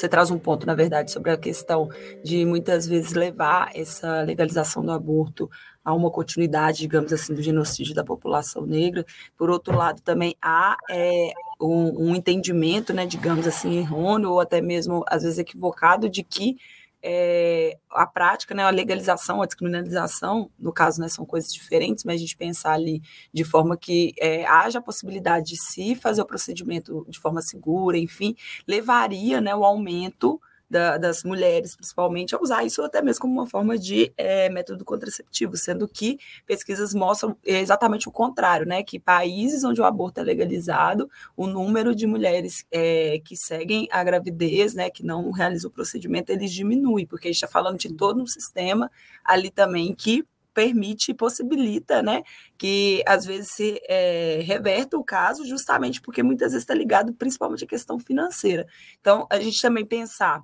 Você 0.00 0.08
traz 0.08 0.30
um 0.30 0.38
ponto, 0.38 0.66
na 0.66 0.74
verdade, 0.74 1.12
sobre 1.12 1.30
a 1.30 1.36
questão 1.36 1.90
de 2.24 2.46
muitas 2.46 2.86
vezes 2.86 3.12
levar 3.12 3.70
essa 3.74 4.22
legalização 4.22 4.82
do 4.82 4.90
aborto 4.90 5.50
a 5.84 5.92
uma 5.92 6.10
continuidade, 6.10 6.78
digamos 6.78 7.12
assim, 7.12 7.34
do 7.34 7.42
genocídio 7.42 7.94
da 7.94 8.02
população 8.02 8.64
negra. 8.64 9.04
Por 9.36 9.50
outro 9.50 9.76
lado, 9.76 10.00
também 10.00 10.34
há 10.40 10.74
é, 10.90 11.34
um, 11.60 12.08
um, 12.08 12.16
entendimento, 12.16 12.94
né, 12.94 13.04
digamos 13.04 13.46
assim, 13.46 13.76
errôneo 13.76 14.30
ou 14.30 14.40
até 14.40 14.62
mesmo, 14.62 15.04
às 15.06 15.22
vezes, 15.22 15.38
equivocado 15.38 16.08
de 16.08 16.22
que 16.22 16.56
é, 17.02 17.78
a 17.90 18.06
prática, 18.06 18.54
né, 18.54 18.64
a 18.64 18.70
legalização, 18.70 19.42
a 19.42 19.46
descriminalização, 19.46 20.50
no 20.58 20.72
caso, 20.72 21.00
né, 21.00 21.08
são 21.08 21.24
coisas 21.24 21.52
diferentes, 21.52 22.04
mas 22.04 22.16
a 22.16 22.18
gente 22.18 22.36
pensar 22.36 22.72
ali 22.72 23.02
de 23.32 23.44
forma 23.44 23.76
que 23.76 24.12
é, 24.18 24.44
haja 24.46 24.78
a 24.78 24.82
possibilidade 24.82 25.50
de 25.50 25.56
se 25.60 25.94
fazer 25.94 26.22
o 26.22 26.26
procedimento 26.26 27.06
de 27.08 27.18
forma 27.18 27.40
segura, 27.40 27.96
enfim, 27.96 28.34
levaria 28.66 29.40
né, 29.40 29.54
o 29.54 29.64
aumento 29.64 30.40
da, 30.70 30.96
das 30.96 31.24
mulheres, 31.24 31.74
principalmente, 31.74 32.34
a 32.34 32.40
usar 32.40 32.64
isso 32.64 32.80
até 32.82 33.02
mesmo 33.02 33.22
como 33.22 33.34
uma 33.34 33.46
forma 33.46 33.76
de 33.76 34.12
é, 34.16 34.48
método 34.48 34.84
contraceptivo, 34.84 35.56
sendo 35.56 35.88
que 35.88 36.18
pesquisas 36.46 36.94
mostram 36.94 37.36
exatamente 37.44 38.08
o 38.08 38.12
contrário, 38.12 38.64
né? 38.64 38.84
Que 38.84 38.98
países 38.98 39.64
onde 39.64 39.80
o 39.80 39.84
aborto 39.84 40.20
é 40.20 40.22
legalizado, 40.22 41.10
o 41.36 41.46
número 41.46 41.94
de 41.94 42.06
mulheres 42.06 42.64
é, 42.70 43.20
que 43.24 43.36
seguem 43.36 43.88
a 43.90 44.04
gravidez, 44.04 44.74
né, 44.74 44.90
que 44.90 45.04
não 45.04 45.30
realizam 45.30 45.70
o 45.70 45.72
procedimento, 45.72 46.30
eles 46.30 46.52
diminui, 46.52 47.06
porque 47.06 47.28
a 47.28 47.30
gente 47.30 47.42
está 47.42 47.48
falando 47.48 47.78
de 47.78 47.92
todo 47.92 48.22
um 48.22 48.26
sistema 48.26 48.90
ali 49.24 49.50
também 49.50 49.94
que 49.94 50.24
permite 50.52 51.12
e 51.12 51.14
possibilita, 51.14 52.02
né, 52.02 52.22
que 52.58 53.02
às 53.06 53.24
vezes 53.24 53.50
se 53.52 53.80
é, 53.88 54.40
reverta 54.42 54.96
o 54.98 55.04
caso, 55.04 55.46
justamente 55.46 56.00
porque 56.00 56.22
muitas 56.22 56.52
vezes 56.52 56.64
está 56.64 56.74
ligado 56.74 57.12
principalmente 57.14 57.64
à 57.64 57.66
questão 57.66 57.98
financeira. 57.98 58.66
Então, 59.00 59.26
a 59.30 59.38
gente 59.40 59.60
também 59.60 59.86
pensar 59.86 60.42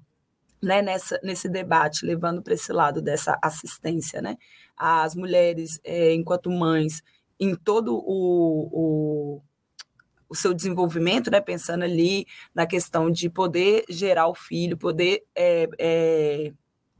né, 0.63 0.83
nessa, 0.83 1.19
nesse 1.23 1.49
debate, 1.49 2.05
levando 2.05 2.43
para 2.43 2.55
esse 2.55 2.73
lado 2.73 3.03
dessa 3.03 3.39
assistência, 3.43 4.21
né, 4.21 4.37
às 4.77 5.15
mulheres 5.15 5.81
é, 5.85 6.15
enquanto 6.15 6.51
mães, 6.51 7.03
em 7.39 7.55
todo 7.55 7.95
o, 7.95 8.69
o, 8.73 9.43
o, 10.29 10.35
seu 10.35 10.55
desenvolvimento, 10.55 11.31
né, 11.31 11.41
pensando 11.41 11.85
ali 11.85 12.27
na 12.55 12.67
questão 12.67 13.11
de 13.11 13.29
poder 13.29 13.85
gerar 13.89 14.29
o 14.29 14.35
filho, 14.35 14.77
poder 14.77 15.25
é, 15.35 15.69
é, 15.79 16.53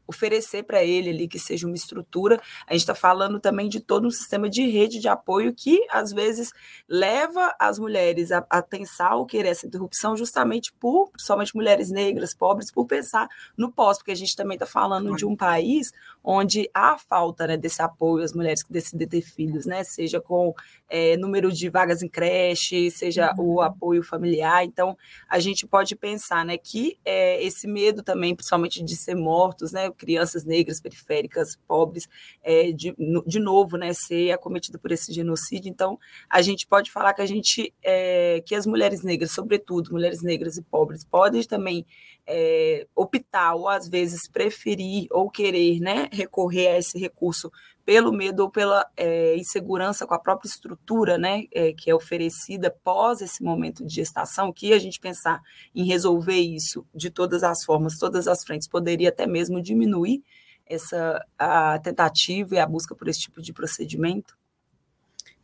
oferecer 0.07 0.63
para 0.63 0.83
ele 0.83 1.11
ali 1.11 1.29
que 1.29 1.39
seja 1.39 1.67
uma 1.67 1.77
estrutura. 1.77 2.41
A 2.67 2.73
gente 2.73 2.83
está 2.83 2.95
falando 2.95 3.41
também 3.41 3.69
de 3.69 3.81
todo 3.81 4.07
um 4.07 4.11
sistema 4.11 4.49
de 4.49 4.69
rede 4.69 4.99
de 4.99 5.09
apoio 5.09 5.53
que, 5.55 5.87
às 5.91 6.13
vezes, 6.13 6.53
leva 6.89 7.55
as 7.59 7.79
mulheres 7.79 8.33
a, 8.33 8.45
a 8.49 8.63
pensar 8.63 9.17
ou 9.17 9.27
querer 9.27 9.49
essa 9.49 9.67
interrupção 9.67 10.17
justamente 10.17 10.73
por, 10.73 11.11
principalmente 11.11 11.55
mulheres 11.55 11.91
negras, 11.91 12.35
pobres, 12.35 12.71
por 12.71 12.87
pensar 12.87 13.29
no 13.57 13.71
pós, 13.71 13.99
porque 13.99 14.13
a 14.13 14.17
gente 14.17 14.37
também 14.37 14.57
está 14.57 14.67
falando 14.67 15.15
de 15.17 15.27
um 15.27 15.37
país 15.37 15.93
onde 16.29 16.69
há 16.75 16.99
falta 16.99 17.47
né, 17.47 17.57
desse 17.57 17.81
apoio 17.81 18.25
às 18.25 18.33
mulheres 18.33 18.61
que 18.61 18.73
decidem 18.73 19.07
ter 19.07 19.23
filhos, 19.23 19.65
né? 19.65 19.85
Seja 19.85 20.21
com 20.21 20.53
é, 20.89 21.17
número 21.17 21.53
de 21.53 21.69
vagas 21.69 22.03
em 22.03 22.09
creche, 22.09 22.91
seja 22.91 23.33
uhum. 23.39 23.55
o 23.55 23.61
apoio 23.61 24.03
familiar. 24.03 24.65
Então, 24.65 24.99
a 25.29 25.39
gente 25.39 25.69
pode 25.69 25.95
pensar 25.95 26.45
né, 26.45 26.59
que 26.59 26.99
é, 27.05 27.41
esse 27.45 27.69
medo 27.69 28.03
também, 28.03 28.35
principalmente 28.35 28.83
de 28.83 28.97
ser 28.97 29.15
mortos, 29.15 29.71
né? 29.71 29.89
crianças 29.93 30.45
negras, 30.45 30.81
periféricas, 30.81 31.57
pobres, 31.69 32.09
é, 32.43 32.73
de, 32.73 32.93
de 33.25 33.39
novo, 33.39 33.77
né, 33.77 33.93
ser 33.93 34.33
acometida 34.33 34.79
por 34.79 34.91
esse 34.91 35.13
genocídio. 35.13 35.71
Então, 35.71 35.97
a 36.29 36.43
gente 36.43 36.67
pode 36.67 36.91
falar 36.91 37.15
que 37.15 37.23
a 37.23 37.27
gente, 37.27 37.73
é, 37.85 38.43
que 38.45 38.57
as 38.57 38.67
mulheres 38.67 39.05
negras, 39.05 39.31
sobretudo 39.31 39.93
mulheres 39.93 40.23
negras 40.23 40.57
e 40.57 40.63
pobres, 40.63 41.05
podem 41.05 41.37
também 41.45 41.87
é, 42.27 42.87
optar 42.95 43.55
ou 43.55 43.69
às 43.69 43.89
vezes 43.89 44.29
preferir 44.29 45.07
ou 45.11 45.31
querer, 45.31 45.81
né, 45.81 46.09
recorrer 46.13 46.69
a 46.69 46.79
esse 46.79 46.99
recurso 46.99 47.51
pelo 47.85 48.13
medo 48.13 48.41
ou 48.41 48.51
pela 48.51 48.85
é, 48.97 49.37
insegurança 49.37 50.07
com 50.07 50.15
a 50.15 50.19
própria 50.19 50.49
estrutura 50.49 51.17
né, 51.17 51.45
é, 51.53 51.73
que 51.73 51.89
é 51.89 51.95
oferecida 51.95 52.75
pós 52.83 53.21
esse 53.21 53.43
momento 53.45 53.87
de 53.87 53.95
gestação, 53.95 54.53
que 54.53 54.73
a 54.73 54.79
gente 54.79 54.99
pensar 54.99 55.41
em 55.73 55.85
resolver 55.85 56.41
isso 56.41 56.85
de 56.93 57.11
todas 57.11 57.45
as 57.45 57.65
formas, 57.65 57.99
todas 57.99 58.27
as 58.27 58.43
frentes, 58.43 58.67
poderia 58.67 59.11
até 59.11 59.27
mesmo 59.27 59.63
diminuir 59.63 60.25
essa 60.67 61.25
a 61.39 61.79
tentativa 61.79 62.57
e 62.57 62.59
a 62.59 62.67
busca 62.67 62.95
por 62.95 63.07
esse 63.07 63.21
tipo 63.21 63.41
de 63.41 63.53
procedimento? 63.53 64.37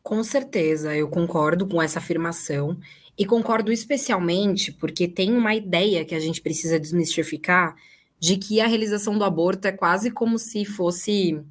Com 0.02 0.24
certeza, 0.24 0.96
eu 0.96 1.08
concordo 1.08 1.64
com 1.64 1.80
essa 1.80 2.00
afirmação 2.00 2.76
e 3.18 3.26
concordo 3.26 3.70
especialmente 3.70 4.72
porque 4.72 5.06
tem 5.06 5.32
uma 5.32 5.54
ideia 5.54 6.04
que 6.04 6.14
a 6.14 6.20
gente 6.20 6.40
precisa 6.40 6.80
desmistificar 6.80 7.76
de 8.18 8.36
que 8.36 8.60
a 8.60 8.66
realização 8.66 9.18
do 9.18 9.24
aborto 9.24 9.66
é 9.66 9.72
quase 9.72 10.10
como 10.10 10.38
se 10.38 10.64
fosse 10.64 11.42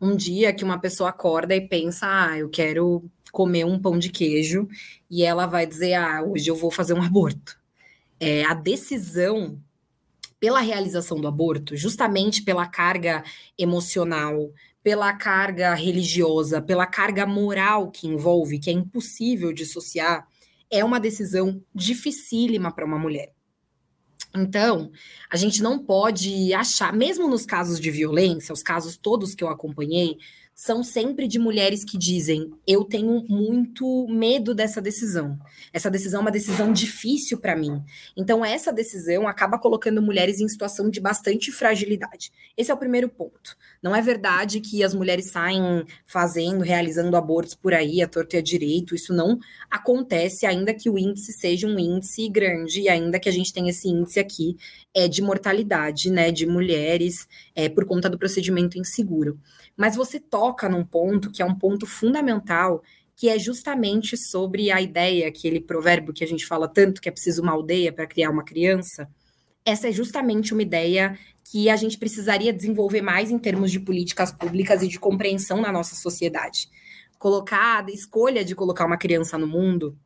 um 0.00 0.14
dia 0.14 0.52
que 0.52 0.64
uma 0.64 0.78
pessoa 0.78 1.10
acorda 1.10 1.54
e 1.54 1.60
pensa: 1.60 2.06
ah, 2.06 2.38
eu 2.38 2.48
quero 2.48 3.04
comer 3.32 3.64
um 3.64 3.78
pão 3.78 3.98
de 3.98 4.10
queijo, 4.10 4.68
e 5.10 5.24
ela 5.24 5.46
vai 5.46 5.66
dizer: 5.66 5.94
ah, 5.94 6.22
hoje 6.22 6.48
eu 6.50 6.56
vou 6.56 6.70
fazer 6.70 6.94
um 6.94 7.02
aborto. 7.02 7.58
É, 8.20 8.44
a 8.44 8.54
decisão 8.54 9.58
pela 10.40 10.60
realização 10.60 11.20
do 11.20 11.26
aborto, 11.26 11.76
justamente 11.76 12.42
pela 12.42 12.66
carga 12.66 13.24
emocional, 13.56 14.52
pela 14.82 15.12
carga 15.12 15.74
religiosa, 15.74 16.62
pela 16.62 16.86
carga 16.86 17.26
moral 17.26 17.90
que 17.90 18.06
envolve, 18.06 18.58
que 18.58 18.70
é 18.70 18.72
impossível 18.72 19.52
dissociar, 19.52 20.28
é 20.70 20.84
uma 20.84 21.00
decisão 21.00 21.62
dificílima 21.74 22.72
para 22.72 22.84
uma 22.84 22.98
mulher. 22.98 23.32
Então, 24.34 24.90
a 25.30 25.36
gente 25.36 25.62
não 25.62 25.78
pode 25.78 26.52
achar, 26.52 26.92
mesmo 26.92 27.28
nos 27.28 27.46
casos 27.46 27.80
de 27.80 27.90
violência, 27.90 28.52
os 28.52 28.62
casos 28.62 28.96
todos 28.96 29.34
que 29.34 29.42
eu 29.42 29.48
acompanhei, 29.48 30.18
são 30.60 30.82
sempre 30.82 31.28
de 31.28 31.38
mulheres 31.38 31.84
que 31.84 31.96
dizem: 31.96 32.52
eu 32.66 32.82
tenho 32.82 33.24
muito 33.28 34.08
medo 34.08 34.52
dessa 34.52 34.82
decisão. 34.82 35.38
Essa 35.72 35.88
decisão 35.88 36.18
é 36.18 36.22
uma 36.22 36.32
decisão 36.32 36.72
difícil 36.72 37.38
para 37.38 37.54
mim. 37.54 37.80
Então, 38.16 38.44
essa 38.44 38.72
decisão 38.72 39.28
acaba 39.28 39.56
colocando 39.56 40.02
mulheres 40.02 40.40
em 40.40 40.48
situação 40.48 40.90
de 40.90 41.00
bastante 41.00 41.52
fragilidade. 41.52 42.32
Esse 42.56 42.72
é 42.72 42.74
o 42.74 42.76
primeiro 42.76 43.08
ponto. 43.08 43.56
Não 43.80 43.94
é 43.94 44.02
verdade 44.02 44.60
que 44.60 44.82
as 44.82 44.92
mulheres 44.92 45.30
saem 45.30 45.84
fazendo, 46.04 46.64
realizando 46.64 47.16
abortos 47.16 47.54
por 47.54 47.72
aí, 47.72 48.02
a 48.02 48.08
torto 48.08 48.34
e 48.34 48.38
a 48.40 48.42
direito. 48.42 48.96
Isso 48.96 49.14
não 49.14 49.38
acontece, 49.70 50.44
ainda 50.44 50.74
que 50.74 50.90
o 50.90 50.98
índice 50.98 51.32
seja 51.34 51.68
um 51.68 51.78
índice 51.78 52.28
grande, 52.28 52.80
e 52.80 52.88
ainda 52.88 53.20
que 53.20 53.28
a 53.28 53.32
gente 53.32 53.52
tenha 53.52 53.70
esse 53.70 53.88
índice 53.88 54.18
aqui 54.18 54.56
é, 54.92 55.06
de 55.06 55.22
mortalidade, 55.22 56.10
né, 56.10 56.32
de 56.32 56.46
mulheres, 56.46 57.28
é, 57.54 57.68
por 57.68 57.84
conta 57.84 58.10
do 58.10 58.18
procedimento 58.18 58.76
inseguro. 58.76 59.38
Mas 59.76 59.94
você 59.94 60.18
toca 60.18 60.47
num 60.68 60.84
ponto 60.84 61.30
que 61.30 61.42
é 61.42 61.44
um 61.44 61.54
ponto 61.54 61.86
fundamental, 61.86 62.82
que 63.16 63.28
é 63.28 63.38
justamente 63.38 64.16
sobre 64.16 64.70
a 64.70 64.80
ideia, 64.80 65.26
aquele 65.26 65.60
provérbio 65.60 66.14
que 66.14 66.22
a 66.22 66.26
gente 66.26 66.46
fala 66.46 66.68
tanto 66.68 67.00
que 67.00 67.08
é 67.08 67.12
preciso 67.12 67.42
uma 67.42 67.52
aldeia 67.52 67.92
para 67.92 68.06
criar 68.06 68.30
uma 68.30 68.44
criança. 68.44 69.08
Essa 69.64 69.88
é 69.88 69.92
justamente 69.92 70.52
uma 70.52 70.62
ideia 70.62 71.18
que 71.50 71.68
a 71.68 71.76
gente 71.76 71.98
precisaria 71.98 72.52
desenvolver 72.52 73.02
mais 73.02 73.30
em 73.30 73.38
termos 73.38 73.72
de 73.72 73.80
políticas 73.80 74.30
públicas 74.30 74.82
e 74.82 74.88
de 74.88 75.00
compreensão 75.00 75.60
na 75.60 75.72
nossa 75.72 75.94
sociedade. 75.94 76.68
Colocar 77.18 77.84
a 77.84 77.90
escolha 77.90 78.44
de 78.44 78.54
colocar 78.54 78.86
uma 78.86 78.96
criança 78.96 79.36
no 79.36 79.46
mundo 79.46 79.98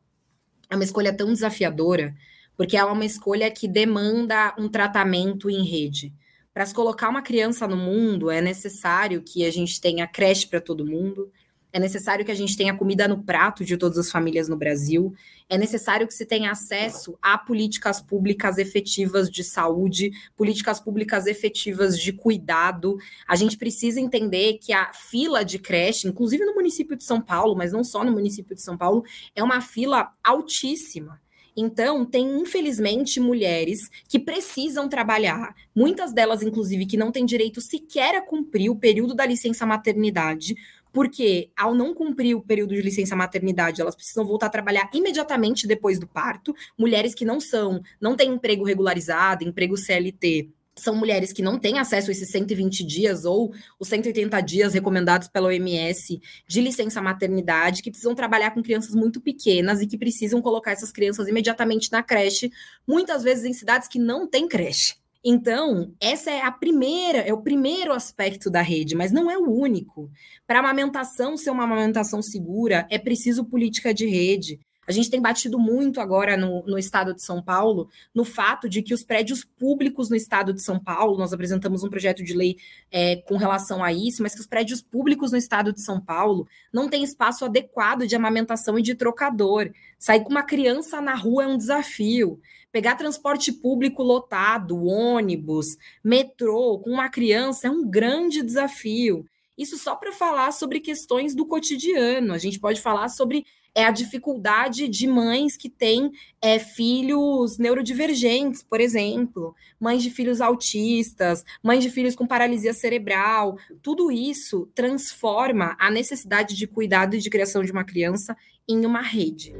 é 0.69 0.75
uma 0.75 0.83
escolha 0.83 1.15
tão 1.15 1.31
desafiadora, 1.31 2.15
porque 2.57 2.75
é 2.75 2.83
uma 2.83 3.05
escolha 3.05 3.51
que 3.51 3.67
demanda 3.67 4.55
um 4.57 4.67
tratamento 4.67 5.49
em 5.49 5.63
rede. 5.63 6.13
Para 6.53 6.67
se 6.67 6.73
colocar 6.73 7.09
uma 7.09 7.23
criança 7.23 7.67
no 7.67 7.75
mundo, 7.75 8.29
é 8.29 8.39
necessário 8.39 9.23
que 9.23 9.43
a 9.43 9.51
gente 9.51 9.81
tenha 9.81 10.07
creche 10.07 10.45
para 10.45 10.61
todo 10.61 10.85
mundo, 10.85 11.31
é 11.71 11.79
necessário 11.79 12.23
que 12.23 12.29
a 12.29 12.35
gente 12.35 12.55
tenha 12.55 12.77
comida 12.77 13.07
no 13.07 13.23
prato 13.23 13.65
de 13.65 13.75
todas 13.75 13.97
as 13.97 14.11
famílias 14.11 14.47
no 14.47 14.55
Brasil, 14.55 15.11
é 15.49 15.57
necessário 15.57 16.07
que 16.07 16.13
se 16.13 16.23
tenha 16.23 16.51
acesso 16.51 17.17
a 17.19 17.35
políticas 17.35 17.99
públicas 17.99 18.59
efetivas 18.59 19.31
de 19.31 19.43
saúde, 19.43 20.11
políticas 20.35 20.79
públicas 20.79 21.25
efetivas 21.25 21.97
de 21.97 22.13
cuidado. 22.13 22.97
A 23.27 23.35
gente 23.35 23.57
precisa 23.57 23.99
entender 23.99 24.59
que 24.61 24.71
a 24.71 24.93
fila 24.93 25.43
de 25.43 25.57
creche, 25.57 26.07
inclusive 26.07 26.45
no 26.45 26.53
município 26.53 26.95
de 26.95 27.03
São 27.03 27.19
Paulo, 27.19 27.55
mas 27.55 27.71
não 27.71 27.83
só 27.83 28.03
no 28.03 28.11
município 28.11 28.55
de 28.55 28.61
São 28.61 28.77
Paulo, 28.77 29.03
é 29.35 29.43
uma 29.43 29.59
fila 29.59 30.11
altíssima. 30.23 31.19
Então, 31.55 32.05
tem, 32.05 32.39
infelizmente, 32.39 33.19
mulheres 33.19 33.89
que 34.07 34.19
precisam 34.19 34.89
trabalhar, 34.89 35.55
muitas 35.75 36.11
delas, 36.11 36.41
inclusive, 36.41 36.85
que 36.85 36.97
não 36.97 37.11
têm 37.11 37.25
direito 37.25 37.61
sequer 37.61 38.15
a 38.15 38.21
cumprir 38.21 38.69
o 38.69 38.75
período 38.75 39.13
da 39.13 39.25
licença 39.25 39.65
maternidade, 39.65 40.55
porque 40.91 41.49
ao 41.57 41.73
não 41.73 41.93
cumprir 41.93 42.35
o 42.35 42.41
período 42.41 42.75
de 42.75 42.81
licença 42.81 43.15
maternidade, 43.15 43.81
elas 43.81 43.95
precisam 43.95 44.25
voltar 44.25 44.45
a 44.45 44.49
trabalhar 44.49 44.89
imediatamente 44.93 45.67
depois 45.67 45.99
do 45.99 46.07
parto. 46.07 46.55
Mulheres 46.77 47.15
que 47.15 47.25
não 47.25 47.39
são, 47.39 47.81
não 47.99 48.15
têm 48.15 48.31
emprego 48.31 48.63
regularizado, 48.63 49.43
emprego 49.43 49.75
CLT, 49.75 50.49
são 50.75 50.95
mulheres 50.95 51.31
que 51.31 51.41
não 51.41 51.59
têm 51.59 51.79
acesso 51.79 52.09
a 52.09 52.11
esses 52.11 52.29
120 52.29 52.83
dias 52.83 53.25
ou 53.25 53.53
os 53.79 53.87
180 53.87 54.41
dias 54.41 54.73
recomendados 54.73 55.27
pela 55.27 55.47
OMS 55.47 56.19
de 56.47 56.61
licença 56.61 57.01
maternidade, 57.01 57.81
que 57.81 57.91
precisam 57.91 58.15
trabalhar 58.15 58.51
com 58.51 58.63
crianças 58.63 58.95
muito 58.95 59.21
pequenas 59.21 59.81
e 59.81 59.87
que 59.87 59.97
precisam 59.97 60.41
colocar 60.41 60.71
essas 60.71 60.91
crianças 60.91 61.27
imediatamente 61.27 61.91
na 61.91 62.01
creche, 62.01 62.51
muitas 62.87 63.23
vezes 63.23 63.45
em 63.45 63.53
cidades 63.53 63.87
que 63.87 63.99
não 63.99 64.27
têm 64.27 64.47
creche. 64.47 64.95
Então, 65.25 65.93
essa 66.01 66.29
é 66.29 66.41
a 66.41 66.51
primeira, 66.51 67.19
é 67.19 67.31
o 67.33 67.41
primeiro 67.41 67.93
aspecto 67.93 68.49
da 68.49 68.61
rede, 68.61 68.93
mas 68.93 69.11
não 69.11 69.31
é 69.31 69.37
o 69.37 69.49
único. 69.49 70.11
Para 70.45 70.59
a 70.59 70.61
amamentação 70.61 71.37
ser 71.37 71.49
uma 71.49 71.63
amamentação 71.63 72.21
segura, 72.21 72.85
é 72.89 72.99
preciso 72.99 73.45
política 73.45 73.93
de 73.93 74.05
rede. 74.05 74.59
A 74.87 74.91
gente 74.91 75.09
tem 75.09 75.21
batido 75.21 75.57
muito 75.57 76.01
agora 76.01 76.35
no, 76.35 76.63
no, 76.65 76.77
estado 76.77 77.13
de 77.13 77.21
São 77.21 77.41
Paulo 77.41 77.89
no 78.13 78.25
fato 78.25 78.67
de 78.67 78.81
que 78.81 78.93
os 78.93 79.03
prédios 79.03 79.43
públicos 79.43 80.09
no 80.09 80.15
estado 80.15 80.53
de 80.53 80.61
São 80.61 80.79
Paulo, 80.79 81.17
nós 81.17 81.33
apresentamos 81.33 81.83
um 81.83 81.89
projeto 81.89 82.23
de 82.23 82.33
lei 82.33 82.57
é, 82.91 83.17
com 83.17 83.37
relação 83.37 83.83
a 83.83 83.93
isso, 83.93 84.21
mas 84.21 84.35
que 84.35 84.41
os 84.41 84.47
prédios 84.47 84.81
públicos 84.81 85.31
no 85.31 85.37
estado 85.37 85.71
de 85.71 85.81
São 85.81 85.99
Paulo 85.99 86.47
não 86.71 86.89
têm 86.89 87.03
espaço 87.03 87.45
adequado 87.45 88.05
de 88.05 88.15
amamentação 88.15 88.77
e 88.77 88.81
de 88.81 88.95
trocador. 88.95 89.71
Sair 89.97 90.23
com 90.23 90.29
uma 90.29 90.43
criança 90.43 90.99
na 90.99 91.15
rua 91.15 91.43
é 91.43 91.47
um 91.47 91.57
desafio. 91.57 92.39
Pegar 92.71 92.95
transporte 92.95 93.51
público 93.51 94.01
lotado, 94.01 94.83
ônibus, 94.83 95.77
metrô 96.03 96.79
com 96.79 96.89
uma 96.89 97.07
criança 97.07 97.67
é 97.67 97.69
um 97.69 97.87
grande 97.87 98.41
desafio. 98.41 99.25
Isso 99.57 99.77
só 99.77 99.95
para 99.95 100.11
falar 100.11 100.51
sobre 100.51 100.79
questões 100.79 101.35
do 101.35 101.45
cotidiano. 101.45 102.33
A 102.33 102.37
gente 102.37 102.59
pode 102.59 102.81
falar 102.81 103.09
sobre 103.09 103.45
é 103.75 103.85
a 103.85 103.91
dificuldade 103.91 104.87
de 104.87 105.07
mães 105.07 105.57
que 105.57 105.67
têm 105.67 106.11
é, 106.41 106.59
filhos 106.59 107.57
neurodivergentes, 107.57 108.61
por 108.61 108.79
exemplo, 108.79 109.55
mães 109.79 110.03
de 110.03 110.11
filhos 110.11 110.41
autistas, 110.41 111.43
mães 111.63 111.83
de 111.83 111.89
filhos 111.89 112.15
com 112.15 112.27
paralisia 112.27 112.73
cerebral. 112.73 113.57
Tudo 113.81 114.11
isso 114.11 114.69
transforma 114.75 115.75
a 115.79 115.89
necessidade 115.89 116.55
de 116.55 116.67
cuidado 116.67 117.15
e 117.15 117.19
de 117.19 117.29
criação 117.29 117.63
de 117.63 117.71
uma 117.71 117.83
criança 117.83 118.37
em 118.67 118.85
uma 118.85 119.01
rede. 119.01 119.53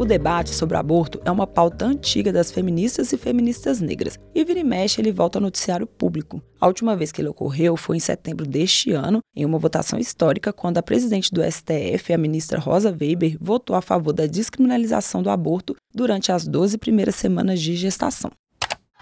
O 0.00 0.04
debate 0.06 0.54
sobre 0.54 0.76
o 0.76 0.80
aborto 0.80 1.20
é 1.26 1.30
uma 1.30 1.46
pauta 1.46 1.84
antiga 1.84 2.32
das 2.32 2.50
feministas 2.50 3.12
e 3.12 3.18
feministas 3.18 3.82
negras, 3.82 4.18
e 4.34 4.42
vira 4.42 4.58
e 4.58 4.64
mexe 4.64 4.98
ele 4.98 5.12
volta 5.12 5.36
ao 5.36 5.42
noticiário 5.42 5.86
público. 5.86 6.42
A 6.58 6.66
última 6.66 6.96
vez 6.96 7.12
que 7.12 7.20
ele 7.20 7.28
ocorreu 7.28 7.76
foi 7.76 7.98
em 7.98 8.00
setembro 8.00 8.46
deste 8.46 8.92
ano, 8.92 9.20
em 9.36 9.44
uma 9.44 9.58
votação 9.58 9.98
histórica, 9.98 10.54
quando 10.54 10.78
a 10.78 10.82
presidente 10.82 11.30
do 11.30 11.42
STF, 11.42 12.14
a 12.14 12.16
ministra 12.16 12.58
Rosa 12.58 12.96
Weber, 12.98 13.36
votou 13.38 13.76
a 13.76 13.82
favor 13.82 14.14
da 14.14 14.24
descriminalização 14.24 15.22
do 15.22 15.28
aborto 15.28 15.76
durante 15.94 16.32
as 16.32 16.48
12 16.48 16.78
primeiras 16.78 17.16
semanas 17.16 17.60
de 17.60 17.76
gestação. 17.76 18.30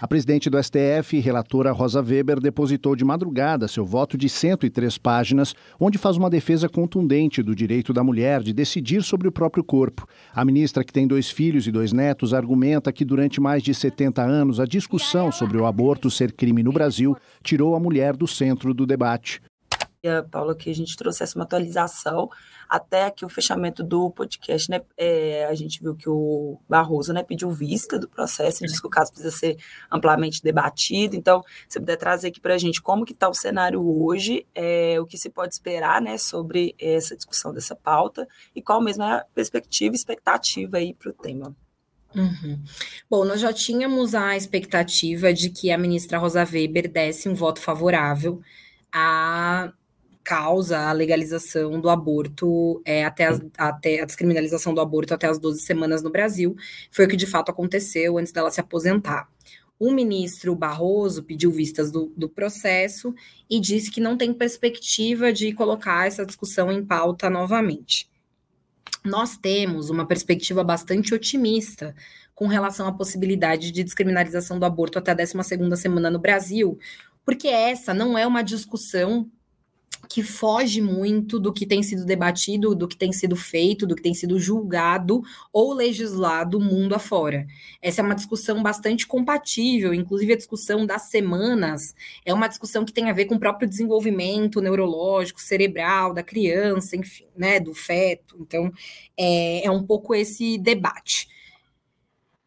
A 0.01 0.07
presidente 0.07 0.49
do 0.49 0.57
STF, 0.57 1.19
relatora 1.19 1.73
Rosa 1.73 2.01
Weber, 2.01 2.39
depositou 2.39 2.95
de 2.95 3.03
madrugada 3.03 3.67
seu 3.67 3.85
voto 3.85 4.17
de 4.17 4.29
103 4.29 4.97
páginas, 4.97 5.53
onde 5.77 5.97
faz 5.97 6.15
uma 6.15 6.29
defesa 6.29 6.69
contundente 6.69 7.43
do 7.43 7.53
direito 7.53 7.91
da 7.91 8.01
mulher 8.01 8.41
de 8.41 8.53
decidir 8.53 9.03
sobre 9.03 9.27
o 9.27 9.31
próprio 9.31 9.61
corpo. 9.61 10.07
A 10.33 10.45
ministra, 10.45 10.85
que 10.85 10.93
tem 10.93 11.05
dois 11.05 11.29
filhos 11.29 11.67
e 11.67 11.71
dois 11.71 11.91
netos, 11.91 12.33
argumenta 12.33 12.93
que 12.93 13.03
durante 13.03 13.41
mais 13.41 13.61
de 13.61 13.73
70 13.73 14.23
anos 14.23 14.57
a 14.61 14.65
discussão 14.65 15.33
sobre 15.33 15.57
o 15.57 15.65
aborto 15.65 16.09
ser 16.09 16.31
crime 16.31 16.63
no 16.63 16.71
Brasil 16.71 17.13
tirou 17.43 17.75
a 17.75 17.79
mulher 17.79 18.15
do 18.15 18.25
centro 18.25 18.73
do 18.73 18.85
debate. 18.85 19.41
Paula, 20.31 20.55
que 20.55 20.69
a 20.69 20.75
gente 20.75 20.95
trouxesse 20.95 21.35
uma 21.35 21.43
atualização 21.43 22.29
até 22.69 23.05
aqui 23.05 23.25
o 23.25 23.29
fechamento 23.29 23.83
do 23.83 24.09
podcast, 24.11 24.69
né? 24.69 24.81
É, 24.95 25.45
a 25.45 25.53
gente 25.55 25.81
viu 25.81 25.95
que 25.95 26.07
o 26.07 26.59
Barroso 26.69 27.11
né, 27.11 27.23
pediu 27.23 27.49
vista 27.51 27.99
do 27.99 28.07
processo, 28.07 28.63
disse 28.65 28.79
que 28.79 28.87
o 28.87 28.89
caso 28.89 29.11
precisa 29.11 29.35
ser 29.35 29.57
amplamente 29.91 30.41
debatido. 30.41 31.15
Então, 31.15 31.43
se 31.67 31.79
puder 31.79 31.97
trazer 31.97 32.27
aqui 32.27 32.39
para 32.39 32.53
a 32.53 32.57
gente 32.57 32.81
como 32.81 33.05
que 33.05 33.13
está 33.13 33.27
o 33.27 33.33
cenário 33.33 33.85
hoje, 33.85 34.45
é, 34.55 34.99
o 35.01 35.05
que 35.05 35.17
se 35.17 35.29
pode 35.29 35.53
esperar 35.53 36.01
né, 36.01 36.17
sobre 36.17 36.75
essa 36.79 37.15
discussão 37.15 37.53
dessa 37.53 37.75
pauta 37.75 38.27
e 38.55 38.61
qual 38.61 38.81
mesmo 38.81 39.03
é 39.03 39.15
a 39.15 39.25
perspectiva 39.33 39.95
e 39.95 39.97
expectativa 39.97 40.77
aí 40.77 40.93
para 40.93 41.09
o 41.09 41.13
tema. 41.13 41.55
Uhum. 42.15 42.59
Bom, 43.09 43.25
nós 43.25 43.39
já 43.39 43.51
tínhamos 43.53 44.15
a 44.15 44.35
expectativa 44.35 45.33
de 45.33 45.49
que 45.49 45.71
a 45.71 45.77
ministra 45.77 46.17
Rosa 46.17 46.43
Weber 46.43 46.91
desse 46.91 47.27
um 47.29 47.35
voto 47.35 47.59
favorável 47.59 48.41
a 48.91 49.71
causa 50.23 50.79
a 50.79 50.91
legalização 50.91 51.79
do 51.79 51.89
aborto 51.89 52.81
é, 52.85 53.03
até, 53.03 53.27
as, 53.27 53.41
até 53.57 54.01
a 54.01 54.05
descriminalização 54.05 54.73
do 54.73 54.81
aborto 54.81 55.13
até 55.13 55.27
as 55.27 55.39
12 55.39 55.61
semanas 55.61 56.03
no 56.03 56.09
Brasil. 56.09 56.55
Foi 56.91 57.05
o 57.05 57.07
que 57.07 57.15
de 57.15 57.25
fato 57.25 57.49
aconteceu 57.49 58.17
antes 58.17 58.31
dela 58.31 58.51
se 58.51 58.59
aposentar. 58.59 59.27
O 59.79 59.91
ministro 59.91 60.53
Barroso 60.55 61.23
pediu 61.23 61.51
vistas 61.51 61.89
do, 61.89 62.11
do 62.15 62.27
processo 62.27 63.15
e 63.49 63.59
disse 63.59 63.89
que 63.89 64.01
não 64.01 64.17
tem 64.17 64.33
perspectiva 64.33 65.31
de 65.31 65.53
colocar 65.53 66.05
essa 66.05 66.25
discussão 66.25 66.69
em 66.69 66.85
pauta 66.85 67.29
novamente. 67.29 68.09
Nós 69.05 69.37
temos 69.37 69.89
uma 69.89 70.05
perspectiva 70.05 70.63
bastante 70.63 71.13
otimista 71.13 71.95
com 72.35 72.47
relação 72.47 72.87
à 72.87 72.91
possibilidade 72.91 73.71
de 73.71 73.83
descriminalização 73.83 74.59
do 74.59 74.65
aborto 74.65 74.99
até 74.99 75.11
a 75.11 75.15
12 75.15 75.33
semana 75.77 76.09
no 76.09 76.19
Brasil, 76.19 76.77
porque 77.25 77.47
essa 77.47 77.93
não 77.93 78.17
é 78.17 78.27
uma 78.27 78.41
discussão 78.41 79.29
que 80.09 80.23
foge 80.23 80.81
muito 80.81 81.39
do 81.39 81.53
que 81.53 81.67
tem 81.67 81.83
sido 81.83 82.03
debatido, 82.03 82.73
do 82.73 82.87
que 82.87 82.97
tem 82.97 83.13
sido 83.13 83.35
feito, 83.35 83.85
do 83.85 83.95
que 83.95 84.01
tem 84.01 84.15
sido 84.15 84.39
julgado 84.39 85.21
ou 85.53 85.71
legislado 85.71 86.59
mundo 86.59 86.95
afora. 86.95 87.45
Essa 87.79 88.01
é 88.01 88.03
uma 88.03 88.15
discussão 88.15 88.63
bastante 88.63 89.05
compatível, 89.05 89.93
inclusive 89.93 90.33
a 90.33 90.37
discussão 90.37 90.83
das 90.83 91.03
semanas 91.03 91.93
é 92.25 92.33
uma 92.33 92.47
discussão 92.47 92.83
que 92.83 92.91
tem 92.91 93.07
a 93.07 93.13
ver 93.13 93.25
com 93.25 93.35
o 93.35 93.39
próprio 93.39 93.69
desenvolvimento 93.69 94.59
neurológico, 94.59 95.39
cerebral 95.39 96.11
da 96.11 96.23
criança, 96.23 96.95
enfim, 96.95 97.27
né, 97.37 97.59
do 97.59 97.75
feto. 97.75 98.35
Então, 98.41 98.71
é, 99.15 99.63
é 99.63 99.69
um 99.69 99.83
pouco 99.83 100.15
esse 100.15 100.57
debate. 100.57 101.27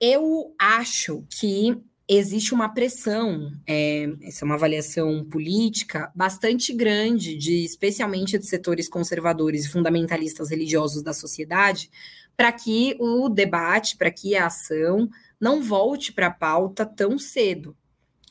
Eu 0.01 0.53
acho 0.59 1.25
que 1.31 1.81
existe 2.17 2.53
uma 2.53 2.69
pressão, 2.69 3.53
é, 3.67 4.13
essa 4.23 4.45
é 4.45 4.47
uma 4.47 4.55
avaliação 4.55 5.25
política 5.25 6.11
bastante 6.15 6.73
grande, 6.73 7.37
de 7.37 7.65
especialmente 7.65 8.39
de 8.39 8.47
setores 8.47 8.89
conservadores 8.89 9.65
e 9.65 9.69
fundamentalistas 9.69 10.51
religiosos 10.51 11.03
da 11.03 11.13
sociedade, 11.13 11.91
para 12.37 12.51
que 12.51 12.97
o 12.99 13.29
debate, 13.29 13.97
para 13.97 14.11
que 14.11 14.35
a 14.35 14.47
ação 14.47 15.09
não 15.41 15.63
volte 15.63 16.13
para 16.13 16.29
a 16.29 16.33
pauta 16.33 16.85
tão 16.85 17.19
cedo. 17.19 17.77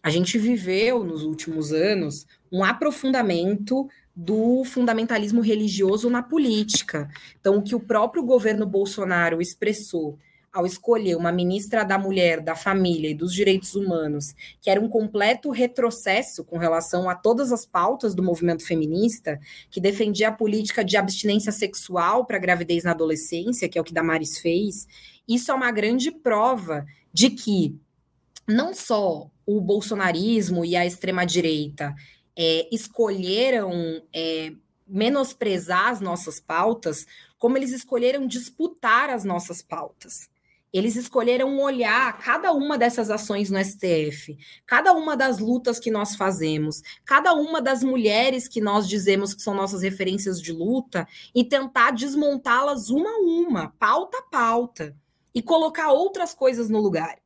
A 0.03 0.09
gente 0.09 0.37
viveu 0.37 1.03
nos 1.03 1.23
últimos 1.23 1.71
anos 1.71 2.25
um 2.51 2.63
aprofundamento 2.63 3.87
do 4.15 4.63
fundamentalismo 4.65 5.41
religioso 5.41 6.09
na 6.09 6.21
política. 6.21 7.09
Então, 7.39 7.57
o 7.57 7.63
que 7.63 7.75
o 7.75 7.79
próprio 7.79 8.23
governo 8.23 8.65
Bolsonaro 8.65 9.41
expressou 9.41 10.17
ao 10.51 10.65
escolher 10.65 11.15
uma 11.15 11.31
ministra 11.31 11.83
da 11.83 11.97
mulher, 11.97 12.41
da 12.41 12.55
família 12.55 13.09
e 13.09 13.13
dos 13.13 13.33
direitos 13.33 13.73
humanos, 13.73 14.33
que 14.59 14.69
era 14.69 14.81
um 14.81 14.89
completo 14.89 15.49
retrocesso 15.49 16.43
com 16.43 16.57
relação 16.57 17.09
a 17.09 17.15
todas 17.15 17.51
as 17.51 17.65
pautas 17.65 18.13
do 18.13 18.21
movimento 18.21 18.65
feminista, 18.65 19.39
que 19.69 19.79
defendia 19.79 20.27
a 20.27 20.33
política 20.33 20.83
de 20.83 20.97
abstinência 20.97 21.51
sexual 21.51 22.25
para 22.25 22.37
gravidez 22.37 22.83
na 22.83 22.91
adolescência, 22.91 23.69
que 23.69 23.77
é 23.77 23.81
o 23.81 23.83
que 23.83 23.93
Damares 23.93 24.39
fez, 24.39 24.87
isso 25.27 25.51
é 25.51 25.53
uma 25.53 25.71
grande 25.71 26.11
prova 26.11 26.85
de 27.13 27.29
que 27.29 27.79
não 28.47 28.73
só 28.73 29.29
o 29.45 29.61
bolsonarismo 29.61 30.65
e 30.65 30.75
a 30.75 30.85
extrema-direita 30.85 31.95
é, 32.35 32.67
escolheram 32.71 34.01
é, 34.13 34.51
menosprezar 34.87 35.89
as 35.89 36.01
nossas 36.01 36.39
pautas, 36.39 37.05
como 37.37 37.57
eles 37.57 37.71
escolheram 37.71 38.27
disputar 38.27 39.09
as 39.09 39.23
nossas 39.23 39.61
pautas. 39.61 40.30
Eles 40.73 40.95
escolheram 40.95 41.59
olhar 41.59 42.17
cada 42.19 42.53
uma 42.53 42.77
dessas 42.77 43.09
ações 43.09 43.49
no 43.49 43.59
STF, 43.59 44.37
cada 44.65 44.93
uma 44.93 45.17
das 45.17 45.39
lutas 45.39 45.79
que 45.79 45.91
nós 45.91 46.15
fazemos, 46.15 46.81
cada 47.05 47.33
uma 47.33 47.61
das 47.61 47.83
mulheres 47.83 48.47
que 48.47 48.61
nós 48.61 48.87
dizemos 48.87 49.33
que 49.33 49.41
são 49.41 49.53
nossas 49.53 49.81
referências 49.81 50.41
de 50.41 50.53
luta 50.53 51.07
e 51.35 51.43
tentar 51.43 51.91
desmontá-las 51.91 52.89
uma 52.89 53.09
a 53.09 53.17
uma, 53.19 53.69
pauta 53.77 54.17
a 54.19 54.23
pauta, 54.23 54.95
e 55.33 55.41
colocar 55.41 55.91
outras 55.91 56.33
coisas 56.33 56.69
no 56.69 56.79
lugar. 56.79 57.17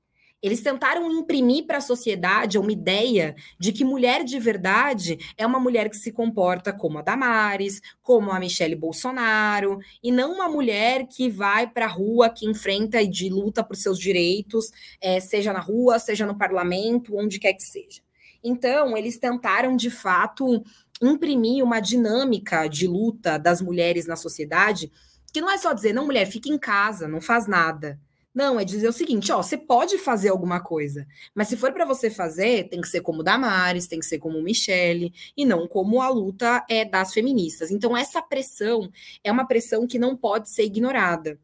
Eles 0.41 0.61
tentaram 0.61 1.09
imprimir 1.11 1.65
para 1.65 1.79
a 1.79 1.81
sociedade 1.81 2.59
uma 2.59 2.71
ideia 2.71 3.35
de 3.59 3.71
que 3.71 3.83
mulher 3.83 4.23
de 4.23 4.39
verdade 4.39 5.17
é 5.37 5.45
uma 5.45 5.59
mulher 5.59 5.89
que 5.89 5.97
se 5.97 6.11
comporta 6.11 6.71
como 6.71 6.99
a 6.99 7.01
Damares, 7.01 7.81
como 8.03 8.31
a 8.31 8.39
Michelle 8.39 8.75
Bolsonaro, 8.75 9.79
e 10.03 10.11
não 10.11 10.33
uma 10.33 10.47
mulher 10.47 11.07
que 11.07 11.29
vai 11.29 11.67
para 11.67 11.85
a 11.85 11.89
rua, 11.89 12.29
que 12.29 12.45
enfrenta 12.45 13.01
e 13.01 13.07
de 13.07 13.29
luta 13.29 13.63
por 13.63 13.75
seus 13.75 13.97
direitos, 13.97 14.71
é, 15.01 15.19
seja 15.19 15.51
na 15.51 15.59
rua, 15.59 15.97
seja 15.97 16.25
no 16.25 16.37
parlamento, 16.37 17.17
onde 17.17 17.39
quer 17.39 17.53
que 17.53 17.63
seja. 17.63 18.01
Então, 18.43 18.95
eles 18.95 19.17
tentaram, 19.17 19.75
de 19.75 19.89
fato, 19.89 20.63
imprimir 21.01 21.63
uma 21.63 21.79
dinâmica 21.79 22.67
de 22.67 22.87
luta 22.87 23.39
das 23.39 23.61
mulheres 23.61 24.05
na 24.05 24.15
sociedade, 24.15 24.91
que 25.33 25.41
não 25.41 25.49
é 25.49 25.57
só 25.57 25.73
dizer, 25.73 25.93
não, 25.93 26.05
mulher, 26.05 26.27
fica 26.27 26.49
em 26.49 26.57
casa, 26.57 27.07
não 27.07 27.19
faz 27.19 27.47
nada. 27.47 27.99
Não, 28.35 28.59
é 28.59 28.65
dizer 28.65 28.89
o 28.89 28.93
seguinte, 28.93 29.31
ó, 29.31 29.41
você 29.41 29.57
pode 29.57 29.97
fazer 29.97 30.27
alguma 30.27 30.59
coisa, 30.59 31.07
mas 31.33 31.47
se 31.47 31.55
for 31.55 31.71
para 31.71 31.85
você 31.85 32.09
fazer, 32.09 32.67
tem 32.67 32.81
que 32.81 32.87
ser 32.89 32.99
como 32.99 33.23
Damares, 33.23 33.87
tem 33.87 33.97
que 33.97 34.05
ser 34.05 34.19
como 34.19 34.41
Michele, 34.41 35.13
e 35.37 35.45
não 35.45 35.65
como 35.69 36.01
a 36.01 36.09
luta 36.09 36.65
é 36.69 36.83
das 36.83 37.13
feministas. 37.13 37.71
Então 37.71 37.95
essa 37.95 38.21
pressão 38.21 38.91
é 39.23 39.31
uma 39.31 39.47
pressão 39.47 39.87
que 39.87 39.97
não 39.97 40.17
pode 40.17 40.49
ser 40.49 40.65
ignorada. 40.65 41.39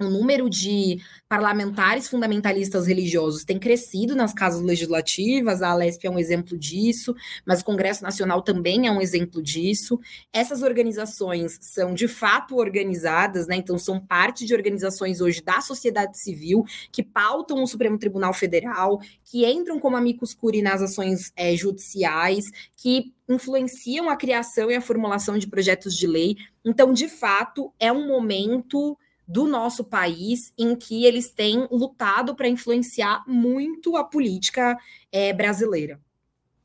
O 0.00 0.08
número 0.08 0.48
de 0.48 1.00
parlamentares 1.28 2.08
fundamentalistas 2.08 2.86
religiosos 2.86 3.44
tem 3.44 3.58
crescido 3.58 4.14
nas 4.14 4.32
casas 4.32 4.62
legislativas, 4.62 5.60
a 5.60 5.70
Alesp 5.70 6.06
é 6.06 6.10
um 6.10 6.18
exemplo 6.18 6.56
disso, 6.56 7.14
mas 7.44 7.60
o 7.60 7.64
Congresso 7.64 8.02
Nacional 8.02 8.40
também 8.42 8.86
é 8.86 8.92
um 8.92 9.00
exemplo 9.00 9.42
disso. 9.42 9.98
Essas 10.32 10.62
organizações 10.62 11.58
são 11.60 11.94
de 11.94 12.06
fato 12.06 12.56
organizadas, 12.56 13.46
né? 13.46 13.56
Então 13.56 13.76
são 13.78 13.98
parte 13.98 14.46
de 14.46 14.54
organizações 14.54 15.20
hoje 15.20 15.42
da 15.42 15.60
sociedade 15.60 16.18
civil 16.18 16.64
que 16.92 17.02
pautam 17.02 17.62
o 17.62 17.66
Supremo 17.66 17.98
Tribunal 17.98 18.32
Federal, 18.32 19.00
que 19.24 19.44
entram 19.44 19.80
como 19.80 19.96
amicus 19.96 20.32
curiae 20.32 20.62
nas 20.62 20.80
ações 20.80 21.32
é, 21.36 21.56
judiciais, 21.56 22.50
que 22.76 23.12
influenciam 23.28 24.08
a 24.08 24.16
criação 24.16 24.70
e 24.70 24.76
a 24.76 24.80
formulação 24.80 25.36
de 25.36 25.48
projetos 25.48 25.96
de 25.96 26.06
lei. 26.06 26.36
Então, 26.64 26.92
de 26.92 27.08
fato, 27.08 27.72
é 27.78 27.92
um 27.92 28.06
momento 28.06 28.96
do 29.28 29.46
nosso 29.46 29.84
país 29.84 30.54
em 30.56 30.74
que 30.74 31.04
eles 31.04 31.30
têm 31.30 31.68
lutado 31.70 32.34
para 32.34 32.48
influenciar 32.48 33.22
muito 33.28 33.94
a 33.94 34.02
política 34.02 34.74
é, 35.12 35.34
brasileira. 35.34 36.00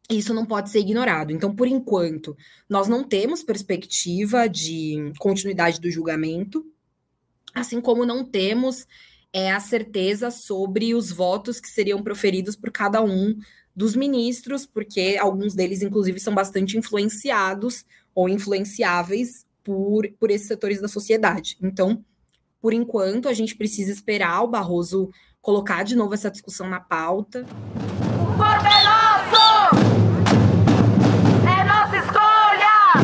Isso 0.10 0.34
não 0.34 0.46
pode 0.46 0.70
ser 0.70 0.80
ignorado. 0.80 1.34
Então, 1.34 1.54
por 1.54 1.68
enquanto, 1.68 2.38
nós 2.70 2.88
não 2.88 3.04
temos 3.04 3.44
perspectiva 3.44 4.48
de 4.48 5.12
continuidade 5.20 5.82
do 5.82 5.92
julgamento, 5.92 6.66
assim 7.54 7.82
como 7.82 8.06
não 8.06 8.24
temos 8.24 8.88
é, 9.34 9.52
a 9.52 9.60
certeza 9.60 10.32
sobre 10.32 10.96
os 10.96 11.12
votos 11.12 11.60
que 11.60 11.68
seriam 11.68 12.02
proferidos 12.02 12.56
por 12.56 12.72
cada 12.72 13.04
um 13.04 13.38
dos 13.76 13.96
ministros, 13.96 14.66
porque 14.66 15.18
alguns 15.20 15.54
deles, 15.54 15.82
inclusive, 15.82 16.20
são 16.20 16.34
bastante 16.34 16.78
influenciados 16.78 17.86
ou 18.14 18.30
influenciáveis 18.30 19.46
por, 19.64 20.08
por 20.20 20.30
esses 20.30 20.48
setores 20.48 20.80
da 20.80 20.88
sociedade. 20.88 21.58
Então, 21.62 22.04
por 22.64 22.74
enquanto, 22.74 23.28
a 23.28 23.34
gente 23.34 23.58
precisa 23.58 23.92
esperar 23.92 24.42
o 24.42 24.48
Barroso 24.48 25.10
colocar 25.42 25.84
de 25.84 25.98
novo 25.98 26.14
essa 26.14 26.32
discussão 26.32 26.70
na 26.70 26.80
pauta. 26.80 27.42
O 27.42 28.26
corpo 28.38 28.66
é 28.66 28.84
nosso! 28.86 29.76
É 31.46 31.64
nossa 31.66 31.98
escolha! 31.98 33.04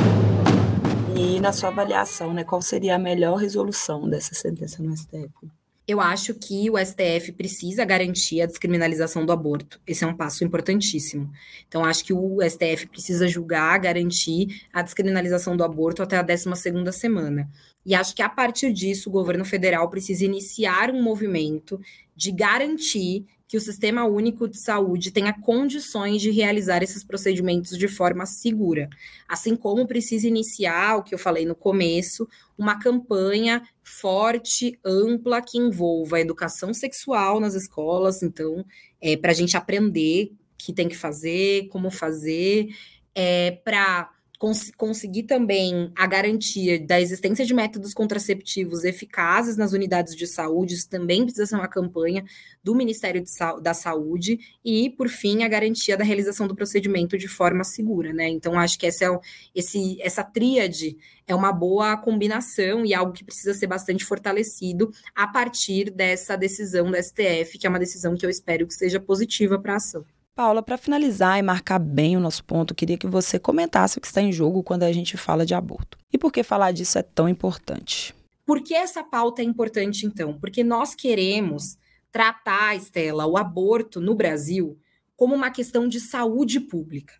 E 1.13 1.41
na 1.41 1.51
sua 1.51 1.67
avaliação, 1.67 2.33
né, 2.33 2.45
qual 2.45 2.61
seria 2.61 2.95
a 2.95 2.97
melhor 2.97 3.35
resolução 3.35 4.09
dessa 4.09 4.33
sentença 4.33 4.81
no 4.81 4.95
STF? 4.95 5.58
Eu 5.89 5.99
acho 5.99 6.35
que 6.35 6.69
o 6.69 6.77
STF 6.77 7.31
precisa 7.31 7.83
garantir 7.83 8.41
a 8.41 8.45
descriminalização 8.45 9.25
do 9.25 9.31
aborto. 9.31 9.81
Esse 9.87 10.03
é 10.03 10.07
um 10.07 10.15
passo 10.15 10.43
importantíssimo. 10.43 11.31
Então, 11.67 11.83
acho 11.83 12.05
que 12.05 12.13
o 12.13 12.37
STF 12.47 12.85
precisa 12.85 13.27
julgar, 13.27 13.79
garantir 13.79 14.67
a 14.71 14.83
descriminalização 14.83 15.57
do 15.57 15.63
aborto 15.63 16.03
até 16.03 16.15
a 16.15 16.23
12ª 16.23 16.91
semana. 16.91 17.49
E 17.83 17.95
acho 17.95 18.15
que 18.15 18.21
a 18.21 18.29
partir 18.29 18.71
disso, 18.71 19.09
o 19.09 19.11
governo 19.11 19.43
federal 19.43 19.89
precisa 19.89 20.23
iniciar 20.23 20.91
um 20.91 21.01
movimento 21.01 21.81
de 22.15 22.31
garantir 22.31 23.25
que 23.49 23.57
o 23.57 23.59
Sistema 23.59 24.05
Único 24.05 24.47
de 24.47 24.59
Saúde 24.59 25.09
tenha 25.09 25.33
condições 25.33 26.21
de 26.21 26.29
realizar 26.29 26.83
esses 26.83 27.03
procedimentos 27.03 27.75
de 27.75 27.87
forma 27.87 28.23
segura. 28.27 28.87
Assim 29.27 29.55
como 29.55 29.87
precisa 29.87 30.27
iniciar, 30.27 30.97
o 30.97 31.03
que 31.03 31.15
eu 31.15 31.17
falei 31.17 31.47
no 31.47 31.55
começo, 31.55 32.29
uma 32.55 32.77
campanha 32.77 33.67
forte, 33.81 34.79
ampla, 34.85 35.41
que 35.41 35.57
envolva 35.57 36.17
a 36.17 36.21
educação 36.21 36.75
sexual 36.75 37.39
nas 37.39 37.55
escolas, 37.55 38.21
então, 38.21 38.63
é, 39.01 39.17
para 39.17 39.31
a 39.31 39.35
gente 39.35 39.57
aprender 39.57 40.31
que 40.55 40.71
tem 40.71 40.87
que 40.87 40.95
fazer, 40.95 41.69
como 41.69 41.89
fazer, 41.89 42.67
é, 43.15 43.59
para 43.65 44.11
cons 44.39 44.71
conseguir 44.77 45.23
também 45.23 45.91
a 45.97 46.07
garantia 46.07 46.79
da 46.79 46.99
existência 46.99 47.45
de 47.45 47.53
métodos 47.53 47.93
contraceptivos 47.93 48.85
eficazes 48.85 49.57
nas 49.57 49.73
unidades 49.73 50.15
de 50.15 50.25
saúde, 50.25 50.75
isso 50.75 50.89
também 50.89 51.23
precisa 51.23 51.45
ser 51.45 51.55
uma 51.55 51.67
campanha 51.67 52.23
do 52.63 52.73
Ministério 52.73 53.21
Sa 53.27 53.59
da 53.59 53.73
Saúde, 53.73 54.39
e, 54.63 54.89
por 54.91 55.09
fim, 55.09 55.43
a 55.43 55.49
garantia 55.49 55.97
da 55.97 56.05
realização 56.05 56.47
do 56.47 56.55
procedimento 56.55 57.17
de 57.17 57.27
forma 57.27 57.65
segura, 57.65 58.13
né? 58.13 58.29
Então, 58.29 58.57
acho 58.57 58.79
que 58.79 58.87
essa, 58.87 59.05
é, 59.05 59.19
esse, 59.53 60.01
essa 60.01 60.23
tríade 60.23 60.97
é 61.27 61.35
uma 61.35 61.51
boa 61.51 61.97
combinação 61.97 62.85
e 62.85 62.93
algo 62.93 63.11
que 63.11 63.25
precisa 63.25 63.53
ser 63.53 63.67
bastante 63.67 64.05
fortalecido 64.05 64.89
a 65.13 65.27
partir 65.27 65.91
dessa 65.91 66.37
decisão 66.37 66.89
do 66.89 66.95
STF, 66.95 67.57
que 67.59 67.67
é 67.67 67.69
uma 67.69 67.77
decisão 67.77 68.15
que 68.15 68.25
eu 68.25 68.29
espero 68.29 68.65
que 68.65 68.73
seja 68.73 69.01
positiva 69.01 69.59
para 69.59 69.73
a 69.73 69.77
ação. 69.77 70.05
Paula, 70.39 70.63
para 70.63 70.77
finalizar 70.77 71.37
e 71.37 71.41
marcar 71.41 71.79
bem 71.79 72.15
o 72.15 72.19
nosso 72.21 72.45
ponto, 72.45 72.73
queria 72.73 72.97
que 72.97 73.05
você 73.05 73.37
comentasse 73.37 73.97
o 73.97 74.01
que 74.01 74.07
está 74.07 74.21
em 74.21 74.31
jogo 74.31 74.63
quando 74.63 74.83
a 74.83 74.91
gente 74.93 75.17
fala 75.17 75.45
de 75.45 75.53
aborto. 75.53 75.97
E 76.13 76.17
por 76.17 76.31
que 76.31 76.43
falar 76.43 76.71
disso 76.71 76.97
é 76.97 77.03
tão 77.03 77.27
importante? 77.27 78.15
Por 78.45 78.63
que 78.63 78.73
essa 78.73 79.03
pauta 79.03 79.41
é 79.41 79.43
importante, 79.43 80.05
então? 80.05 80.39
Porque 80.39 80.63
nós 80.63 80.95
queremos 80.95 81.77
tratar, 82.09 82.73
Estela, 82.73 83.25
o 83.25 83.35
aborto 83.35 83.99
no 83.99 84.15
Brasil 84.15 84.79
como 85.17 85.35
uma 85.35 85.51
questão 85.51 85.89
de 85.89 85.99
saúde 85.99 86.61
pública. 86.61 87.15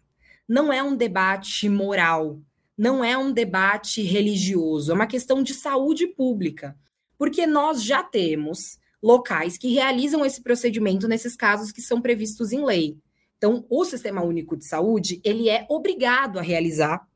Não 0.48 0.72
é 0.72 0.82
um 0.82 0.96
debate 0.96 1.68
moral, 1.68 2.40
não 2.78 3.04
é 3.04 3.18
um 3.18 3.34
debate 3.34 4.02
religioso, 4.02 4.94
é 4.94 4.96
uma 4.96 5.08
questão 5.08 5.44
de 5.44 5.54
saúde 5.54 6.08
pública. 6.08 6.74
Porque 7.18 7.46
nós 7.46 7.84
já 7.84 8.02
temos 8.02 8.80
locais 9.04 9.58
que 9.58 9.74
realizam 9.74 10.26
esse 10.26 10.42
procedimento 10.42 11.06
nesses 11.06 11.36
casos 11.36 11.74
que 11.74 11.82
são 11.82 12.00
previstos 12.00 12.54
em 12.54 12.64
lei. 12.64 12.98
Então, 13.40 13.66
o 13.70 13.86
Sistema 13.86 14.22
Único 14.22 14.58
de 14.58 14.66
Saúde, 14.66 15.22
ele 15.24 15.50
é 15.50 15.66
obrigado 15.70 16.38
a 16.38 16.42
realizar 16.42 17.08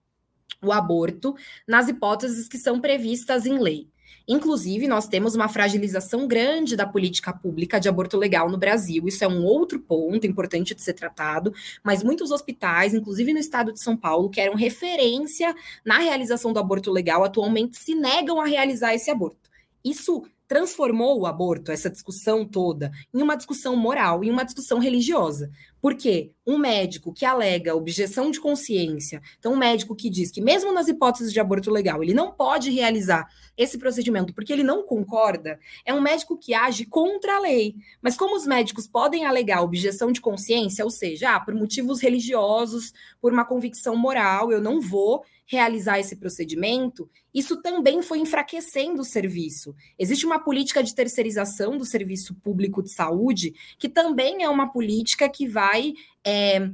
o 0.64 0.72
aborto 0.72 1.36
nas 1.68 1.90
hipóteses 1.90 2.48
que 2.48 2.58
são 2.58 2.80
previstas 2.80 3.46
em 3.46 3.60
lei. 3.60 3.90
Inclusive, 4.26 4.88
nós 4.88 5.06
temos 5.06 5.36
uma 5.36 5.50
fragilização 5.50 6.26
grande 6.26 6.78
da 6.78 6.88
política 6.88 7.34
pública 7.34 7.78
de 7.78 7.90
aborto 7.90 8.18
legal 8.18 8.50
no 8.50 8.58
Brasil. 8.58 9.06
Isso 9.06 9.22
é 9.22 9.28
um 9.28 9.44
outro 9.44 9.78
ponto 9.82 10.26
importante 10.26 10.74
de 10.74 10.82
ser 10.82 10.94
tratado, 10.94 11.54
mas 11.84 12.02
muitos 12.02 12.32
hospitais, 12.32 12.94
inclusive 12.94 13.34
no 13.34 13.40
estado 13.40 13.74
de 13.74 13.82
São 13.82 13.98
Paulo, 13.98 14.30
que 14.30 14.40
eram 14.40 14.56
referência 14.56 15.54
na 15.84 15.98
realização 15.98 16.54
do 16.54 16.60
aborto 16.60 16.90
legal, 16.90 17.22
atualmente 17.26 17.78
se 17.78 17.94
negam 17.96 18.40
a 18.40 18.46
realizar 18.46 18.96
esse 18.96 19.12
aborto. 19.12 19.50
Isso 19.84 20.24
transformou 20.54 21.20
o 21.20 21.26
aborto, 21.26 21.72
essa 21.72 21.90
discussão 21.90 22.46
toda, 22.46 22.92
em 23.12 23.24
uma 23.24 23.36
discussão 23.36 23.76
moral, 23.76 24.24
em 24.24 24.30
uma 24.30 24.44
discussão 24.44 24.78
religiosa. 24.78 25.50
Porque 25.82 26.32
um 26.46 26.60
médico 26.60 27.12
que 27.12 27.26
alega 27.26 27.76
objeção 27.76 28.30
de 28.30 28.40
consciência, 28.40 29.20
então 29.40 29.54
um 29.54 29.58
médico 29.58 29.96
que 29.96 30.12
diz 30.12 30.30
que 30.30 30.42
mesmo 30.42 30.72
nas 30.72 30.88
hipóteses 30.88 31.34
de 31.34 31.40
aborto 31.40 31.72
legal, 31.72 32.04
ele 32.04 32.14
não 32.14 32.32
pode 32.32 32.70
realizar 32.70 33.28
esse 33.58 33.80
procedimento 33.80 34.32
porque 34.32 34.54
ele 34.54 34.64
não 34.64 34.84
concorda, 34.84 35.60
é 35.84 35.92
um 35.92 36.00
médico 36.00 36.38
que 36.38 36.54
age 36.54 36.86
contra 36.86 37.38
a 37.38 37.40
lei. 37.40 37.74
Mas 38.00 38.16
como 38.16 38.36
os 38.36 38.46
médicos 38.46 38.86
podem 38.86 39.26
alegar 39.26 39.64
objeção 39.64 40.12
de 40.12 40.22
consciência, 40.22 40.86
ou 40.86 40.92
seja, 40.92 41.36
ah, 41.36 41.40
por 41.40 41.56
motivos 41.56 42.00
religiosos, 42.00 42.94
por 43.20 43.34
uma 43.34 43.44
convicção 43.44 43.96
moral, 43.96 44.52
eu 44.52 44.62
não 44.62 44.80
vou 44.80 45.24
realizar 45.56 46.00
esse 46.00 46.16
procedimento, 46.16 47.10
isso 47.34 47.62
também 47.62 48.02
foi 48.02 48.20
enfraquecendo 48.20 49.02
o 49.02 49.06
serviço. 49.06 49.76
Existe 49.98 50.26
uma 50.26 50.40
política 50.40 50.84
de 50.84 50.94
terceirização 50.94 51.78
do 51.78 51.86
serviço 51.86 52.36
público 52.36 52.82
de 52.82 52.92
saúde, 52.92 53.54
que 53.78 53.88
também 53.88 54.44
é 54.44 54.50
uma 54.50 54.72
política 54.72 55.30
que 55.30 55.48
vai 55.48 55.94
é, 56.26 56.70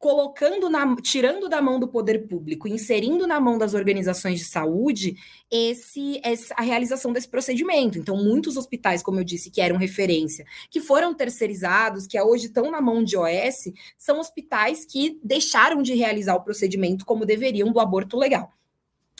colocando 0.00 0.70
na, 0.70 0.96
tirando 0.96 1.46
da 1.46 1.60
mão 1.60 1.78
do 1.78 1.86
poder 1.86 2.26
público, 2.26 2.66
inserindo 2.66 3.26
na 3.26 3.38
mão 3.38 3.58
das 3.58 3.74
organizações 3.74 4.38
de 4.38 4.46
saúde 4.46 5.14
esse, 5.50 6.18
essa, 6.24 6.54
a 6.56 6.62
realização 6.62 7.12
desse 7.12 7.28
procedimento. 7.28 7.98
Então, 7.98 8.16
muitos 8.16 8.56
hospitais, 8.56 9.02
como 9.02 9.20
eu 9.20 9.24
disse, 9.24 9.50
que 9.50 9.60
eram 9.60 9.76
referência, 9.76 10.46
que 10.70 10.80
foram 10.80 11.12
terceirizados, 11.12 12.06
que 12.06 12.18
hoje 12.18 12.46
estão 12.46 12.70
na 12.70 12.80
mão 12.80 13.04
de 13.04 13.14
OS, 13.14 13.70
são 13.98 14.18
hospitais 14.18 14.86
que 14.86 15.20
deixaram 15.22 15.82
de 15.82 15.92
realizar 15.92 16.34
o 16.34 16.42
procedimento 16.42 17.04
como 17.04 17.26
deveriam 17.26 17.70
do 17.70 17.78
aborto 17.78 18.16
legal. 18.16 18.50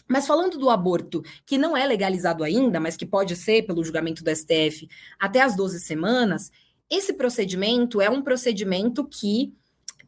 Mas 0.08 0.26
falando 0.26 0.56
do 0.56 0.70
aborto, 0.70 1.22
que 1.44 1.58
não 1.58 1.76
é 1.76 1.86
legalizado 1.86 2.42
ainda, 2.42 2.80
mas 2.80 2.96
que 2.96 3.04
pode 3.04 3.36
ser 3.36 3.66
pelo 3.66 3.84
julgamento 3.84 4.24
do 4.24 4.34
STF 4.34 4.88
até 5.18 5.42
as 5.42 5.54
12 5.54 5.78
semanas, 5.78 6.50
esse 6.88 7.12
procedimento 7.12 8.00
é 8.00 8.08
um 8.08 8.22
procedimento 8.22 9.06
que 9.06 9.52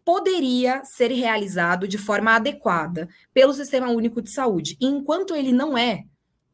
poderia 0.05 0.85
ser 0.85 1.13
realizado 1.13 1.87
de 1.87 1.99
forma 1.99 2.35
adequada 2.35 3.09
pelo 3.33 3.53
Sistema 3.53 3.91
Único 3.91 4.21
de 4.21 4.31
Saúde. 4.31 4.77
E 4.81 4.87
enquanto 4.87 5.35
ele 5.35 5.53
não 5.53 5.77
é, 5.77 6.05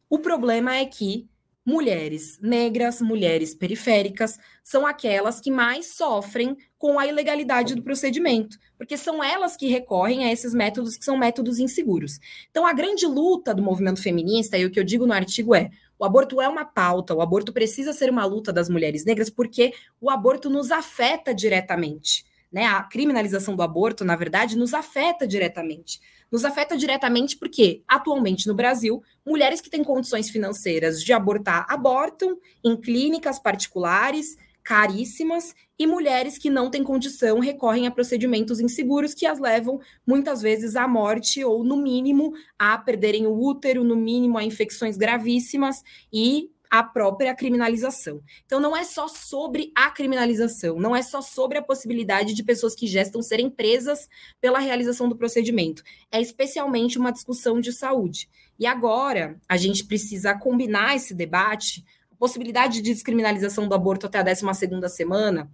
o 0.08 0.18
problema 0.18 0.76
é 0.76 0.84
que 0.84 1.28
mulheres 1.68 2.38
negras, 2.40 2.98
mulheres 3.02 3.54
periféricas, 3.54 4.38
são 4.64 4.86
aquelas 4.86 5.38
que 5.38 5.50
mais 5.50 5.94
sofrem 5.94 6.56
com 6.78 6.98
a 6.98 7.06
ilegalidade 7.06 7.74
do 7.74 7.82
procedimento, 7.82 8.56
porque 8.78 8.96
são 8.96 9.22
elas 9.22 9.54
que 9.54 9.66
recorrem 9.66 10.24
a 10.24 10.32
esses 10.32 10.54
métodos 10.54 10.96
que 10.96 11.04
são 11.04 11.18
métodos 11.18 11.58
inseguros. 11.58 12.18
Então, 12.50 12.66
a 12.66 12.72
grande 12.72 13.06
luta 13.06 13.54
do 13.54 13.62
movimento 13.62 14.00
feminista, 14.00 14.56
e 14.56 14.64
o 14.64 14.70
que 14.70 14.80
eu 14.80 14.84
digo 14.84 15.06
no 15.06 15.12
artigo 15.12 15.54
é: 15.54 15.68
o 15.98 16.06
aborto 16.06 16.40
é 16.40 16.48
uma 16.48 16.64
pauta, 16.64 17.14
o 17.14 17.20
aborto 17.20 17.52
precisa 17.52 17.92
ser 17.92 18.08
uma 18.08 18.24
luta 18.24 18.50
das 18.50 18.70
mulheres 18.70 19.04
negras, 19.04 19.28
porque 19.28 19.74
o 20.00 20.08
aborto 20.08 20.48
nos 20.48 20.70
afeta 20.70 21.34
diretamente 21.34 22.24
né, 22.52 22.64
a 22.64 22.82
criminalização 22.82 23.54
do 23.54 23.62
aborto, 23.62 24.04
na 24.04 24.16
verdade, 24.16 24.56
nos 24.56 24.74
afeta 24.74 25.26
diretamente. 25.26 26.00
Nos 26.30 26.44
afeta 26.44 26.76
diretamente 26.76 27.36
porque, 27.36 27.82
atualmente 27.86 28.46
no 28.46 28.54
Brasil, 28.54 29.02
mulheres 29.24 29.60
que 29.60 29.70
têm 29.70 29.84
condições 29.84 30.30
financeiras 30.30 31.02
de 31.02 31.12
abortar 31.12 31.66
abortam 31.68 32.38
em 32.64 32.76
clínicas 32.76 33.38
particulares, 33.38 34.36
caríssimas, 34.62 35.54
e 35.78 35.86
mulheres 35.86 36.36
que 36.36 36.50
não 36.50 36.70
têm 36.70 36.82
condição 36.82 37.38
recorrem 37.38 37.86
a 37.86 37.90
procedimentos 37.90 38.58
inseguros 38.58 39.14
que 39.14 39.26
as 39.26 39.38
levam 39.38 39.80
muitas 40.04 40.42
vezes 40.42 40.74
à 40.74 40.88
morte 40.88 41.44
ou, 41.44 41.62
no 41.62 41.76
mínimo, 41.76 42.32
a 42.58 42.76
perderem 42.76 43.26
o 43.26 43.40
útero, 43.40 43.84
no 43.84 43.94
mínimo, 43.94 44.36
a 44.36 44.44
infecções 44.44 44.96
gravíssimas 44.96 45.82
e 46.12 46.50
a 46.70 46.82
própria 46.82 47.34
criminalização. 47.34 48.22
Então, 48.44 48.60
não 48.60 48.76
é 48.76 48.84
só 48.84 49.08
sobre 49.08 49.72
a 49.74 49.90
criminalização, 49.90 50.78
não 50.78 50.94
é 50.94 51.02
só 51.02 51.20
sobre 51.20 51.58
a 51.58 51.62
possibilidade 51.62 52.34
de 52.34 52.42
pessoas 52.42 52.74
que 52.74 52.86
gestam 52.86 53.22
serem 53.22 53.48
presas 53.50 54.08
pela 54.40 54.58
realização 54.58 55.08
do 55.08 55.16
procedimento. 55.16 55.82
É 56.10 56.20
especialmente 56.20 56.98
uma 56.98 57.12
discussão 57.12 57.60
de 57.60 57.72
saúde. 57.72 58.28
E 58.58 58.66
agora, 58.66 59.40
a 59.48 59.56
gente 59.56 59.84
precisa 59.84 60.34
combinar 60.34 60.96
esse 60.96 61.14
debate, 61.14 61.84
a 62.10 62.16
possibilidade 62.16 62.80
de 62.80 62.92
descriminalização 62.92 63.68
do 63.68 63.74
aborto 63.74 64.06
até 64.06 64.18
a 64.18 64.24
12ª 64.24 64.88
semana, 64.88 65.50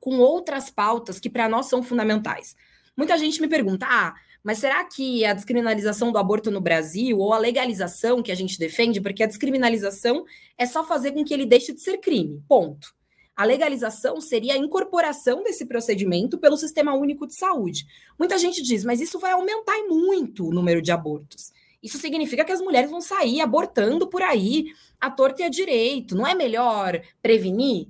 com 0.00 0.18
outras 0.18 0.70
pautas 0.70 1.20
que 1.20 1.30
para 1.30 1.48
nós 1.48 1.66
são 1.66 1.82
fundamentais. 1.82 2.56
Muita 2.96 3.16
gente 3.16 3.40
me 3.40 3.48
pergunta: 3.48 3.86
"Ah, 3.88 4.14
mas 4.42 4.58
será 4.58 4.84
que 4.84 5.24
a 5.24 5.32
descriminalização 5.32 6.10
do 6.10 6.18
aborto 6.18 6.50
no 6.50 6.60
Brasil, 6.60 7.18
ou 7.18 7.32
a 7.32 7.38
legalização 7.38 8.22
que 8.22 8.32
a 8.32 8.34
gente 8.34 8.58
defende, 8.58 9.00
porque 9.00 9.22
a 9.22 9.26
descriminalização 9.26 10.24
é 10.58 10.66
só 10.66 10.84
fazer 10.84 11.12
com 11.12 11.24
que 11.24 11.32
ele 11.32 11.46
deixe 11.46 11.72
de 11.72 11.80
ser 11.80 11.98
crime, 11.98 12.42
ponto. 12.48 12.88
A 13.34 13.44
legalização 13.44 14.20
seria 14.20 14.54
a 14.54 14.58
incorporação 14.58 15.42
desse 15.42 15.64
procedimento 15.64 16.38
pelo 16.38 16.56
Sistema 16.56 16.94
Único 16.94 17.26
de 17.26 17.34
Saúde. 17.34 17.86
Muita 18.18 18.36
gente 18.36 18.62
diz, 18.62 18.84
mas 18.84 19.00
isso 19.00 19.18
vai 19.18 19.32
aumentar 19.32 19.78
muito 19.88 20.46
o 20.46 20.52
número 20.52 20.82
de 20.82 20.92
abortos. 20.92 21.50
Isso 21.82 21.98
significa 21.98 22.44
que 22.44 22.52
as 22.52 22.60
mulheres 22.60 22.90
vão 22.90 23.00
sair 23.00 23.40
abortando 23.40 24.06
por 24.08 24.22
aí, 24.22 24.66
à 25.00 25.10
torta 25.10 25.42
e 25.42 25.44
à 25.44 25.48
direito. 25.48 26.14
Não 26.14 26.26
é 26.26 26.34
melhor 26.34 27.00
prevenir? 27.20 27.88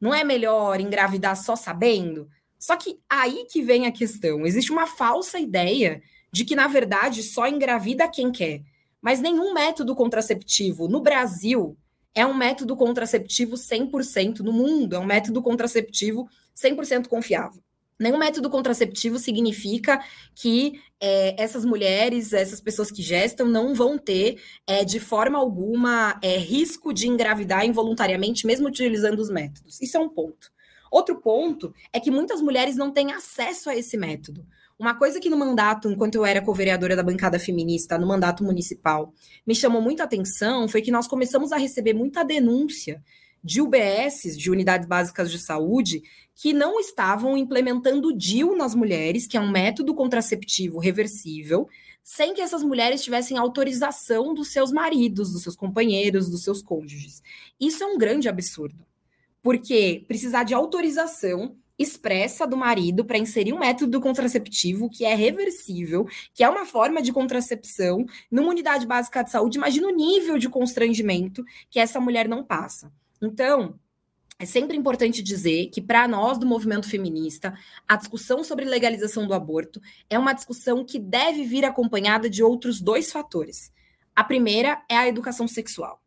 Não 0.00 0.14
é 0.14 0.22
melhor 0.22 0.80
engravidar 0.80 1.36
só 1.36 1.56
sabendo? 1.56 2.28
Só 2.64 2.76
que 2.76 2.98
aí 3.10 3.44
que 3.50 3.60
vem 3.60 3.86
a 3.86 3.92
questão. 3.92 4.46
Existe 4.46 4.72
uma 4.72 4.86
falsa 4.86 5.38
ideia 5.38 6.00
de 6.32 6.46
que, 6.46 6.56
na 6.56 6.66
verdade, 6.66 7.22
só 7.22 7.46
engravida 7.46 8.08
quem 8.08 8.32
quer. 8.32 8.62
Mas 9.02 9.20
nenhum 9.20 9.52
método 9.52 9.94
contraceptivo 9.94 10.88
no 10.88 11.02
Brasil 11.02 11.76
é 12.14 12.24
um 12.24 12.32
método 12.32 12.74
contraceptivo 12.74 13.54
100% 13.56 14.38
no 14.38 14.50
mundo, 14.50 14.96
é 14.96 14.98
um 14.98 15.04
método 15.04 15.42
contraceptivo 15.42 16.26
100% 16.56 17.06
confiável. 17.06 17.62
Nenhum 18.00 18.16
método 18.16 18.48
contraceptivo 18.48 19.18
significa 19.18 20.02
que 20.34 20.80
é, 20.98 21.34
essas 21.36 21.66
mulheres, 21.66 22.32
essas 22.32 22.62
pessoas 22.62 22.90
que 22.90 23.02
gestam, 23.02 23.46
não 23.46 23.74
vão 23.74 23.98
ter, 23.98 24.40
é, 24.66 24.86
de 24.86 24.98
forma 24.98 25.38
alguma, 25.38 26.18
é, 26.22 26.38
risco 26.38 26.94
de 26.94 27.08
engravidar 27.08 27.66
involuntariamente, 27.66 28.46
mesmo 28.46 28.68
utilizando 28.68 29.18
os 29.18 29.28
métodos. 29.28 29.82
Isso 29.82 29.98
é 29.98 30.00
um 30.00 30.08
ponto. 30.08 30.53
Outro 30.94 31.20
ponto 31.20 31.74
é 31.92 31.98
que 31.98 32.08
muitas 32.08 32.40
mulheres 32.40 32.76
não 32.76 32.92
têm 32.92 33.10
acesso 33.10 33.68
a 33.68 33.74
esse 33.74 33.96
método. 33.96 34.46
Uma 34.78 34.94
coisa 34.96 35.18
que 35.18 35.28
no 35.28 35.36
mandato, 35.36 35.90
enquanto 35.90 36.14
eu 36.14 36.24
era 36.24 36.40
co-vereadora 36.40 36.94
da 36.94 37.02
bancada 37.02 37.36
feminista, 37.36 37.98
no 37.98 38.06
mandato 38.06 38.44
municipal, 38.44 39.12
me 39.44 39.56
chamou 39.56 39.82
muita 39.82 40.04
atenção 40.04 40.68
foi 40.68 40.80
que 40.82 40.92
nós 40.92 41.08
começamos 41.08 41.50
a 41.50 41.56
receber 41.56 41.94
muita 41.94 42.22
denúncia 42.22 43.02
de 43.42 43.60
UBSs, 43.60 44.38
de 44.38 44.52
unidades 44.52 44.86
básicas 44.86 45.32
de 45.32 45.40
saúde, 45.40 46.00
que 46.32 46.52
não 46.52 46.78
estavam 46.78 47.36
implementando 47.36 48.10
o 48.10 48.16
DIU 48.16 48.56
nas 48.56 48.72
mulheres, 48.72 49.26
que 49.26 49.36
é 49.36 49.40
um 49.40 49.50
método 49.50 49.96
contraceptivo 49.96 50.78
reversível, 50.78 51.66
sem 52.04 52.34
que 52.34 52.40
essas 52.40 52.62
mulheres 52.62 53.02
tivessem 53.02 53.36
autorização 53.36 54.32
dos 54.32 54.52
seus 54.52 54.70
maridos, 54.70 55.32
dos 55.32 55.42
seus 55.42 55.56
companheiros, 55.56 56.30
dos 56.30 56.44
seus 56.44 56.62
cônjuges. 56.62 57.20
Isso 57.58 57.82
é 57.82 57.86
um 57.88 57.98
grande 57.98 58.28
absurdo 58.28 58.86
porque 59.44 60.02
precisar 60.08 60.42
de 60.42 60.54
autorização 60.54 61.54
expressa 61.78 62.46
do 62.46 62.56
marido 62.56 63.04
para 63.04 63.18
inserir 63.18 63.52
um 63.52 63.58
método 63.58 64.00
contraceptivo 64.00 64.88
que 64.88 65.04
é 65.04 65.14
reversível, 65.14 66.08
que 66.32 66.42
é 66.42 66.48
uma 66.48 66.64
forma 66.64 67.02
de 67.02 67.12
contracepção 67.12 68.06
numa 68.30 68.48
unidade 68.48 68.86
básica 68.86 69.22
de 69.22 69.30
saúde. 69.30 69.58
Imagina 69.58 69.86
o 69.86 69.94
nível 69.94 70.38
de 70.38 70.48
constrangimento 70.48 71.44
que 71.68 71.78
essa 71.78 72.00
mulher 72.00 72.26
não 72.26 72.42
passa. 72.42 72.90
Então, 73.20 73.78
é 74.38 74.46
sempre 74.46 74.78
importante 74.78 75.22
dizer 75.22 75.68
que, 75.68 75.82
para 75.82 76.08
nós 76.08 76.38
do 76.38 76.46
movimento 76.46 76.88
feminista, 76.88 77.52
a 77.86 77.96
discussão 77.96 78.42
sobre 78.42 78.64
legalização 78.64 79.26
do 79.26 79.34
aborto 79.34 79.78
é 80.08 80.18
uma 80.18 80.32
discussão 80.32 80.84
que 80.86 80.98
deve 80.98 81.44
vir 81.44 81.66
acompanhada 81.66 82.30
de 82.30 82.42
outros 82.42 82.80
dois 82.80 83.12
fatores. 83.12 83.70
A 84.16 84.24
primeira 84.24 84.82
é 84.88 84.96
a 84.96 85.06
educação 85.06 85.46
sexual. 85.46 86.03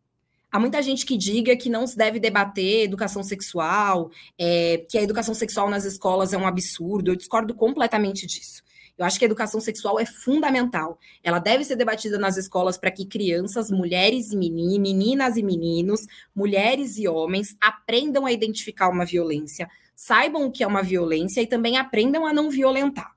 Há 0.57 0.59
muita 0.59 0.81
gente 0.81 1.05
que 1.05 1.15
diga 1.15 1.55
que 1.55 1.69
não 1.69 1.85
se 1.85 1.95
deve 1.95 2.19
debater 2.19 2.85
educação 2.85 3.21
sexual, 3.21 4.09
é, 4.39 4.83
que 4.89 4.97
a 4.97 5.03
educação 5.03 5.35
sexual 5.35 5.69
nas 5.69 5.85
escolas 5.85 6.33
é 6.33 6.37
um 6.37 6.47
absurdo. 6.47 7.11
Eu 7.11 7.15
discordo 7.15 7.53
completamente 7.53 8.25
disso. 8.25 8.63
Eu 8.97 9.05
acho 9.05 9.19
que 9.19 9.25
a 9.25 9.27
educação 9.27 9.61
sexual 9.61 9.99
é 9.99 10.05
fundamental. 10.07 10.97
Ela 11.23 11.37
deve 11.37 11.63
ser 11.63 11.75
debatida 11.75 12.17
nas 12.17 12.37
escolas 12.37 12.75
para 12.75 12.89
que 12.89 13.05
crianças, 13.05 13.69
mulheres 13.69 14.31
e 14.31 14.35
meninas, 14.35 14.79
meninas 14.79 15.37
e 15.37 15.43
meninos, 15.43 16.07
mulheres 16.35 16.97
e 16.97 17.07
homens 17.07 17.55
aprendam 17.61 18.25
a 18.25 18.31
identificar 18.31 18.89
uma 18.89 19.05
violência, 19.05 19.69
saibam 19.95 20.47
o 20.47 20.51
que 20.51 20.63
é 20.63 20.67
uma 20.67 20.81
violência 20.81 21.39
e 21.39 21.45
também 21.45 21.77
aprendam 21.77 22.25
a 22.25 22.33
não 22.33 22.49
violentar. 22.49 23.11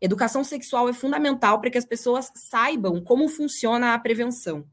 Educação 0.00 0.42
sexual 0.42 0.88
é 0.88 0.92
fundamental 0.92 1.60
para 1.60 1.70
que 1.70 1.78
as 1.78 1.84
pessoas 1.84 2.32
saibam 2.34 3.00
como 3.00 3.28
funciona 3.28 3.94
a 3.94 3.98
prevenção 4.00 4.66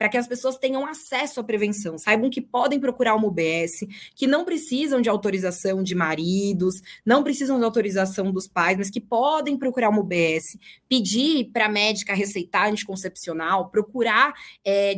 para 0.00 0.08
que 0.08 0.16
as 0.16 0.26
pessoas 0.26 0.56
tenham 0.56 0.86
acesso 0.86 1.40
à 1.40 1.44
prevenção, 1.44 1.98
saibam 1.98 2.30
que 2.30 2.40
podem 2.40 2.80
procurar 2.80 3.14
uma 3.14 3.26
UBS, 3.26 3.86
que 4.16 4.26
não 4.26 4.46
precisam 4.46 4.98
de 4.98 5.10
autorização 5.10 5.82
de 5.82 5.94
maridos, 5.94 6.80
não 7.04 7.22
precisam 7.22 7.58
de 7.58 7.66
autorização 7.66 8.32
dos 8.32 8.48
pais, 8.48 8.78
mas 8.78 8.88
que 8.88 8.98
podem 8.98 9.58
procurar 9.58 9.90
uma 9.90 10.00
UBS, 10.00 10.56
pedir 10.88 11.50
para 11.52 11.66
a 11.66 11.68
médica 11.68 12.14
receitar 12.14 12.70
anticoncepcional, 12.70 13.68
procurar 13.68 14.32
é, 14.64 14.94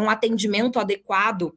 um 0.00 0.08
atendimento 0.08 0.78
adequado 0.78 1.54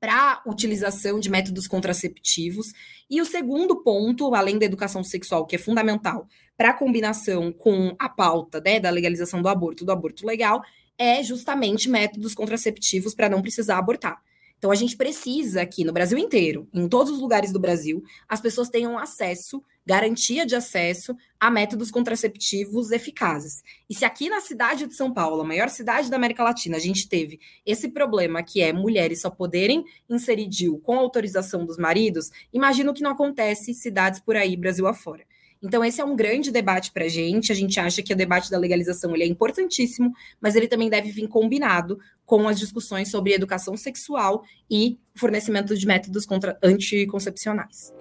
para 0.00 0.42
utilização 0.44 1.20
de 1.20 1.30
métodos 1.30 1.68
contraceptivos. 1.68 2.72
E 3.08 3.20
o 3.20 3.24
segundo 3.24 3.76
ponto, 3.76 4.34
além 4.34 4.58
da 4.58 4.64
educação 4.66 5.04
sexual, 5.04 5.46
que 5.46 5.54
é 5.54 5.58
fundamental 5.58 6.26
para 6.56 6.70
a 6.70 6.74
combinação 6.74 7.52
com 7.52 7.94
a 7.96 8.08
pauta 8.08 8.60
né, 8.60 8.80
da 8.80 8.90
legalização 8.90 9.40
do 9.40 9.48
aborto, 9.48 9.84
do 9.84 9.92
aborto 9.92 10.26
legal, 10.26 10.60
é 11.00 11.22
justamente 11.22 11.88
métodos 11.88 12.34
contraceptivos 12.34 13.14
para 13.14 13.26
não 13.26 13.40
precisar 13.40 13.78
abortar. 13.78 14.20
Então 14.58 14.70
a 14.70 14.74
gente 14.74 14.94
precisa 14.94 15.62
aqui 15.62 15.82
no 15.82 15.94
Brasil 15.94 16.18
inteiro, 16.18 16.68
em 16.74 16.86
todos 16.86 17.10
os 17.14 17.18
lugares 17.18 17.50
do 17.50 17.58
Brasil, 17.58 18.04
as 18.28 18.42
pessoas 18.42 18.68
tenham 18.68 18.98
acesso, 18.98 19.64
garantia 19.86 20.44
de 20.44 20.54
acesso 20.54 21.16
a 21.40 21.50
métodos 21.50 21.90
contraceptivos 21.90 22.90
eficazes. 22.92 23.62
E 23.88 23.94
se 23.94 24.04
aqui 24.04 24.28
na 24.28 24.42
cidade 24.42 24.86
de 24.86 24.94
São 24.94 25.10
Paulo, 25.10 25.40
a 25.40 25.46
maior 25.46 25.70
cidade 25.70 26.10
da 26.10 26.16
América 26.16 26.44
Latina, 26.44 26.76
a 26.76 26.80
gente 26.80 27.08
teve 27.08 27.40
esse 27.64 27.88
problema 27.88 28.42
que 28.42 28.60
é 28.60 28.70
mulheres 28.70 29.22
só 29.22 29.30
poderem 29.30 29.82
inserir 30.10 30.46
DIU 30.46 30.78
com 30.80 30.98
autorização 30.98 31.64
dos 31.64 31.78
maridos, 31.78 32.28
imagino 32.52 32.92
que 32.92 33.02
não 33.02 33.12
acontece 33.12 33.70
em 33.70 33.74
cidades 33.74 34.20
por 34.20 34.36
aí, 34.36 34.54
Brasil 34.54 34.86
afora. 34.86 35.24
Então, 35.62 35.84
esse 35.84 36.00
é 36.00 36.04
um 36.04 36.16
grande 36.16 36.50
debate 36.50 36.90
para 36.90 37.04
a 37.04 37.08
gente. 37.08 37.52
A 37.52 37.54
gente 37.54 37.78
acha 37.78 38.02
que 38.02 38.12
o 38.12 38.16
debate 38.16 38.50
da 38.50 38.56
legalização 38.56 39.14
ele 39.14 39.24
é 39.24 39.26
importantíssimo, 39.26 40.12
mas 40.40 40.56
ele 40.56 40.66
também 40.66 40.88
deve 40.88 41.10
vir 41.10 41.28
combinado 41.28 41.98
com 42.24 42.48
as 42.48 42.58
discussões 42.58 43.10
sobre 43.10 43.34
educação 43.34 43.76
sexual 43.76 44.42
e 44.70 44.98
fornecimento 45.14 45.76
de 45.76 45.86
métodos 45.86 46.24
contra 46.24 46.58
anticoncepcionais. 46.62 47.92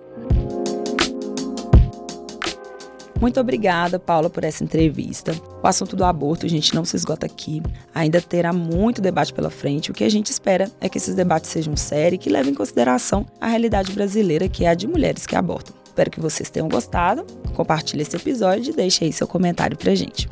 Muito 3.19 3.37
obrigada, 3.37 3.99
Paula, 3.99 4.29
por 4.29 4.45
essa 4.45 4.63
entrevista. 4.63 5.33
O 5.61 5.67
assunto 5.67 5.97
do 5.97 6.05
aborto, 6.05 6.45
a 6.45 6.49
gente, 6.49 6.73
não 6.73 6.85
se 6.85 6.95
esgota 6.95 7.25
aqui. 7.25 7.61
Ainda 7.93 8.21
terá 8.21 8.53
muito 8.53 9.01
debate 9.01 9.33
pela 9.33 9.49
frente. 9.49 9.91
O 9.91 9.93
que 9.93 10.05
a 10.05 10.09
gente 10.09 10.31
espera 10.31 10.71
é 10.79 10.87
que 10.87 10.97
esses 10.97 11.13
debates 11.13 11.49
sejam 11.49 11.75
sérios 11.75 12.21
e 12.21 12.23
que 12.23 12.29
levem 12.29 12.53
em 12.53 12.55
consideração 12.55 13.25
a 13.41 13.47
realidade 13.47 13.91
brasileira, 13.91 14.47
que 14.47 14.63
é 14.63 14.69
a 14.69 14.73
de 14.73 14.87
mulheres 14.87 15.27
que 15.27 15.35
abortam. 15.35 15.78
Espero 15.89 16.11
que 16.11 16.19
vocês 16.19 16.51
tenham 16.51 16.69
gostado. 16.69 17.25
Compartilhe 17.55 18.03
esse 18.03 18.15
episódio 18.15 18.71
e 18.71 18.75
deixe 18.75 19.03
aí 19.03 19.11
seu 19.11 19.27
comentário 19.27 19.75
pra 19.75 19.95
gente. 19.95 20.29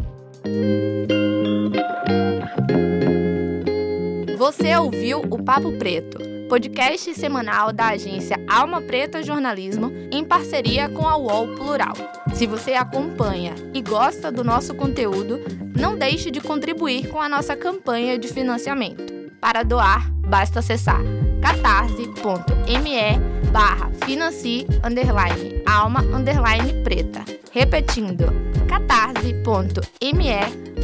Você 4.37 4.75
ouviu 4.77 5.19
o 5.19 5.43
Papo 5.43 5.71
Preto, 5.73 6.19
podcast 6.47 7.13
semanal 7.15 7.73
da 7.73 7.87
agência 7.87 8.39
Alma 8.47 8.81
Preta 8.81 9.23
Jornalismo 9.23 9.91
em 10.11 10.23
parceria 10.23 10.87
com 10.87 11.07
a 11.07 11.17
UOL 11.17 11.55
Plural. 11.55 11.95
Se 12.35 12.45
você 12.45 12.73
acompanha 12.73 13.55
e 13.73 13.81
gosta 13.81 14.31
do 14.31 14.43
nosso 14.43 14.75
conteúdo, 14.75 15.39
não 15.77 15.97
deixe 15.97 16.29
de 16.29 16.39
contribuir 16.39 17.09
com 17.09 17.19
a 17.19 17.27
nossa 17.27 17.55
campanha 17.55 18.17
de 18.17 18.27
financiamento. 18.27 19.03
Para 19.41 19.63
doar, 19.63 20.09
basta 20.11 20.59
acessar 20.59 21.01
catarse.me 21.41 23.46
barra 23.51 23.89
financie 24.05 24.65
underline 24.83 25.61
alma 25.65 26.01
underline 26.01 26.81
preta. 26.83 27.23
Repetindo, 27.53 28.31
catarse.me 28.67 29.65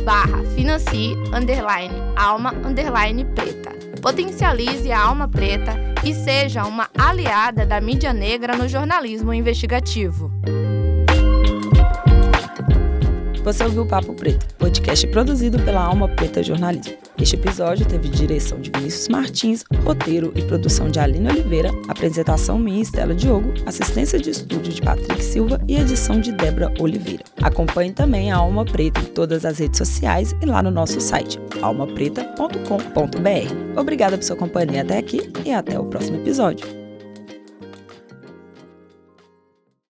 barra 0.04 0.43
financie 0.56 1.13
underline 1.34 1.93
alma 2.15 2.52
underline 2.63 3.26
preta. 3.26 3.71
Potencialize 4.02 4.91
a 4.91 4.99
alma 4.99 5.28
preta 5.28 5.76
e 6.04 6.13
seja 6.13 6.65
uma 6.65 6.89
aliada 6.97 7.65
da 7.65 7.80
mídia 7.80 8.12
negra 8.12 8.56
no 8.56 8.67
jornalismo 8.67 9.34
investigativo. 9.34 10.30
Você 13.43 13.65
ouviu 13.65 13.82
o 13.82 13.86
Papo 13.86 14.13
Preto, 14.13 14.45
podcast 14.56 15.06
produzido 15.08 15.60
pela 15.60 15.82
Alma 15.82 16.08
Preta 16.08 16.41
Jornalismo. 16.41 16.93
Este 17.19 17.36
episódio 17.36 17.86
teve 17.86 18.08
direção 18.08 18.58
de 18.62 18.71
Vinícius 18.71 19.10
Martins, 19.10 19.65
roteiro 19.84 20.32
e 20.34 20.41
produção 20.43 20.89
de 20.89 20.97
Aline 20.97 21.27
Oliveira, 21.27 21.69
apresentação 21.89 22.58
minha 22.58 22.82
Estela 22.82 23.13
Diogo, 23.13 23.53
assistência 23.65 24.17
de 24.17 24.29
estúdio 24.29 24.71
de 24.71 24.82
Patrick 24.82 25.21
Silva 25.21 25.62
e 25.67 25.75
edição 25.75 26.21
de 26.21 26.32
Débora 26.32 26.73
Oliveira. 26.79 27.25
Acompanhe 27.41 27.91
também 27.91 28.32
a 28.32 28.38
Alma 28.38 28.63
Preta 28.63 29.01
em 29.01 29.06
todas 29.06 29.45
as 29.45 29.60
redes 29.60 29.77
sociais 29.77 30.34
e 30.41 30.45
lá 30.45 30.63
no 30.63 30.71
nosso 30.71 31.01
site, 31.01 31.38
almapreta.com.br. 31.62 33.79
Obrigada 33.79 34.17
por 34.17 34.23
sua 34.23 34.38
companhia 34.38 34.84
até 34.84 34.99
aqui 34.99 35.29
e 35.43 35.51
até 35.51 35.77
o 35.77 35.84
próximo 35.84 36.17
episódio. 36.17 36.83